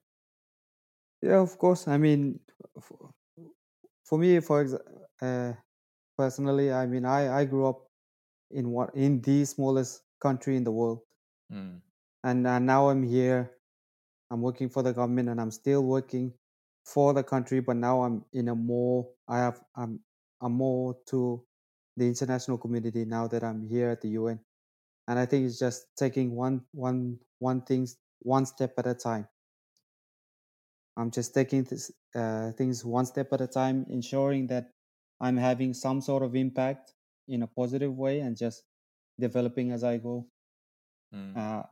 Yeah, 1.21 1.41
of 1.41 1.57
course. 1.57 1.87
I 1.87 1.97
mean, 1.97 2.39
for, 2.81 3.11
for 4.05 4.19
me, 4.19 4.39
for 4.41 4.65
uh, 5.21 5.53
personally, 6.17 6.71
I 6.73 6.87
mean, 6.87 7.05
I 7.05 7.41
I 7.41 7.45
grew 7.45 7.67
up 7.67 7.87
in 8.51 8.71
what 8.71 8.95
in 8.95 9.21
the 9.21 9.45
smallest 9.45 10.03
country 10.21 10.57
in 10.57 10.65
the 10.65 10.73
world, 10.73 11.03
Mm. 11.51 11.81
and 12.23 12.45
uh, 12.47 12.59
now 12.59 12.89
I'm 12.89 13.03
here. 13.03 13.57
I'm 14.31 14.41
working 14.43 14.69
for 14.69 14.83
the 14.83 14.93
government, 14.93 15.29
and 15.29 15.41
I'm 15.41 15.51
still 15.51 15.83
working 15.85 16.35
for 16.85 17.13
the 17.13 17.23
country. 17.23 17.61
But 17.61 17.77
now 17.77 18.03
I'm 18.03 18.25
in 18.33 18.49
a 18.49 18.55
more. 18.55 19.13
I 19.29 19.39
have. 19.39 19.63
I'm. 19.75 20.01
I'm 20.41 20.53
more 20.53 20.97
to 21.07 21.46
the 21.97 22.05
international 22.05 22.57
community 22.57 23.03
now 23.03 23.27
that 23.27 23.43
I'm 23.43 23.61
here 23.67 23.89
at 23.89 24.01
the 24.01 24.09
UN, 24.09 24.39
and 25.07 25.19
I 25.19 25.25
think 25.25 25.45
it's 25.45 25.59
just 25.59 25.87
taking 25.97 26.35
one 26.35 26.61
one 26.71 27.19
one 27.39 27.61
things 27.61 27.97
one 28.19 28.45
step 28.45 28.73
at 28.77 28.87
a 28.87 28.93
time. 28.93 29.27
I'm 30.95 31.11
just 31.11 31.33
taking 31.33 31.63
this, 31.63 31.91
uh, 32.15 32.51
things 32.53 32.83
one 32.83 33.05
step 33.05 33.31
at 33.33 33.41
a 33.41 33.47
time, 33.47 33.85
ensuring 33.89 34.47
that 34.47 34.71
I'm 35.21 35.37
having 35.37 35.73
some 35.73 36.01
sort 36.01 36.23
of 36.23 36.35
impact 36.35 36.93
in 37.27 37.43
a 37.43 37.47
positive 37.47 37.95
way 37.95 38.19
and 38.21 38.35
just 38.35 38.63
developing 39.19 39.71
as 39.71 39.83
I 39.83 39.97
go. 39.97 40.27
Mm. 41.13 41.37
Uh, 41.37 41.63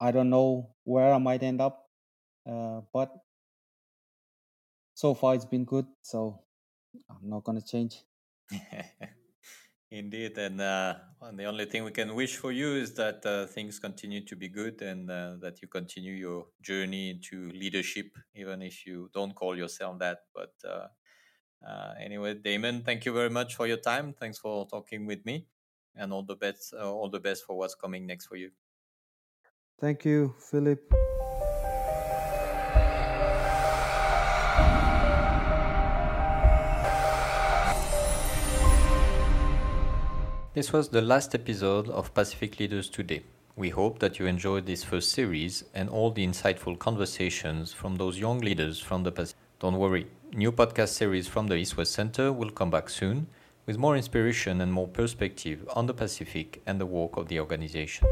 I 0.00 0.10
don't 0.10 0.30
know 0.30 0.74
where 0.84 1.12
I 1.12 1.18
might 1.18 1.42
end 1.42 1.60
up, 1.60 1.86
uh, 2.48 2.80
but 2.92 3.12
so 4.94 5.14
far 5.14 5.34
it's 5.34 5.44
been 5.44 5.64
good. 5.64 5.86
So 6.02 6.40
I'm 7.10 7.28
not 7.28 7.44
going 7.44 7.60
to 7.60 7.66
change. 7.66 8.02
Indeed, 9.98 10.36
and 10.36 10.60
uh, 10.60 10.94
and 11.22 11.38
the 11.38 11.44
only 11.44 11.64
thing 11.64 11.82
we 11.84 11.90
can 11.90 12.14
wish 12.14 12.36
for 12.36 12.52
you 12.52 12.74
is 12.74 12.92
that 12.94 13.24
uh, 13.24 13.46
things 13.46 13.78
continue 13.78 14.22
to 14.26 14.36
be 14.36 14.48
good 14.48 14.82
and 14.82 15.10
uh, 15.10 15.36
that 15.40 15.62
you 15.62 15.68
continue 15.68 16.12
your 16.12 16.48
journey 16.60 17.08
into 17.10 17.50
leadership, 17.52 18.06
even 18.34 18.60
if 18.60 18.84
you 18.84 19.08
don't 19.14 19.34
call 19.34 19.56
yourself 19.56 19.98
that. 20.00 20.18
But 20.34 20.52
uh, 20.68 20.88
uh, 21.66 21.94
anyway, 21.98 22.34
Damon, 22.34 22.82
thank 22.82 23.06
you 23.06 23.12
very 23.14 23.30
much 23.30 23.54
for 23.54 23.66
your 23.66 23.78
time. 23.78 24.12
Thanks 24.12 24.38
for 24.38 24.66
talking 24.66 25.06
with 25.06 25.24
me, 25.24 25.46
and 25.94 26.12
all 26.12 26.24
the 26.24 26.36
best, 26.36 26.74
uh, 26.74 26.92
all 26.92 27.08
the 27.08 27.20
best 27.20 27.44
for 27.44 27.56
what's 27.56 27.74
coming 27.74 28.06
next 28.06 28.26
for 28.26 28.36
you. 28.36 28.50
Thank 29.80 30.04
you, 30.04 30.34
Philip. 30.38 30.92
This 40.56 40.72
was 40.72 40.88
the 40.88 41.02
last 41.02 41.34
episode 41.34 41.90
of 41.90 42.14
Pacific 42.14 42.58
Leaders 42.58 42.88
Today. 42.88 43.22
We 43.56 43.68
hope 43.68 43.98
that 43.98 44.18
you 44.18 44.24
enjoyed 44.24 44.64
this 44.64 44.82
first 44.82 45.10
series 45.10 45.64
and 45.74 45.90
all 45.90 46.10
the 46.10 46.26
insightful 46.26 46.78
conversations 46.78 47.74
from 47.74 47.96
those 47.96 48.18
young 48.18 48.38
leaders 48.38 48.80
from 48.80 49.02
the 49.02 49.12
Pacific. 49.12 49.36
Don't 49.58 49.76
worry, 49.76 50.06
new 50.32 50.50
podcast 50.50 50.94
series 50.94 51.28
from 51.28 51.48
the 51.48 51.56
East 51.56 51.76
West 51.76 51.92
Center 51.92 52.32
will 52.32 52.48
come 52.48 52.70
back 52.70 52.88
soon 52.88 53.26
with 53.66 53.76
more 53.76 53.98
inspiration 53.98 54.62
and 54.62 54.72
more 54.72 54.88
perspective 54.88 55.68
on 55.74 55.84
the 55.84 55.92
Pacific 55.92 56.62
and 56.64 56.80
the 56.80 56.86
work 56.86 57.18
of 57.18 57.28
the 57.28 57.38
organization. 57.38 58.08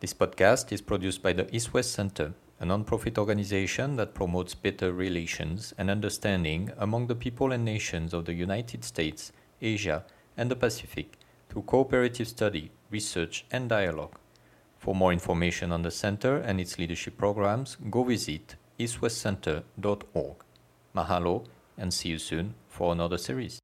This 0.00 0.12
podcast 0.12 0.72
is 0.72 0.80
produced 0.80 1.22
by 1.22 1.32
the 1.32 1.46
East 1.54 1.72
West 1.72 1.92
Center, 1.92 2.34
a 2.60 2.66
non-profit 2.66 3.16
organization 3.16 3.96
that 3.96 4.14
promotes 4.14 4.54
better 4.54 4.92
relations 4.92 5.72
and 5.78 5.90
understanding 5.90 6.70
among 6.76 7.06
the 7.06 7.14
people 7.14 7.52
and 7.52 7.64
nations 7.64 8.12
of 8.12 8.26
the 8.26 8.34
United 8.34 8.84
States, 8.84 9.32
Asia, 9.62 10.04
and 10.36 10.50
the 10.50 10.56
Pacific 10.56 11.18
through 11.48 11.62
cooperative 11.62 12.28
study, 12.28 12.70
research, 12.90 13.44
and 13.50 13.68
dialogue. 13.68 14.14
For 14.78 14.94
more 14.94 15.12
information 15.12 15.72
on 15.72 15.82
the 15.82 15.90
center 15.90 16.36
and 16.36 16.60
its 16.60 16.78
leadership 16.78 17.16
programs, 17.16 17.76
go 17.90 18.04
visit 18.04 18.56
eastwestcenter.org. 18.78 20.36
Mahalo 20.94 21.46
and 21.78 21.92
see 21.92 22.10
you 22.10 22.18
soon 22.18 22.54
for 22.68 22.92
another 22.92 23.18
series. 23.18 23.59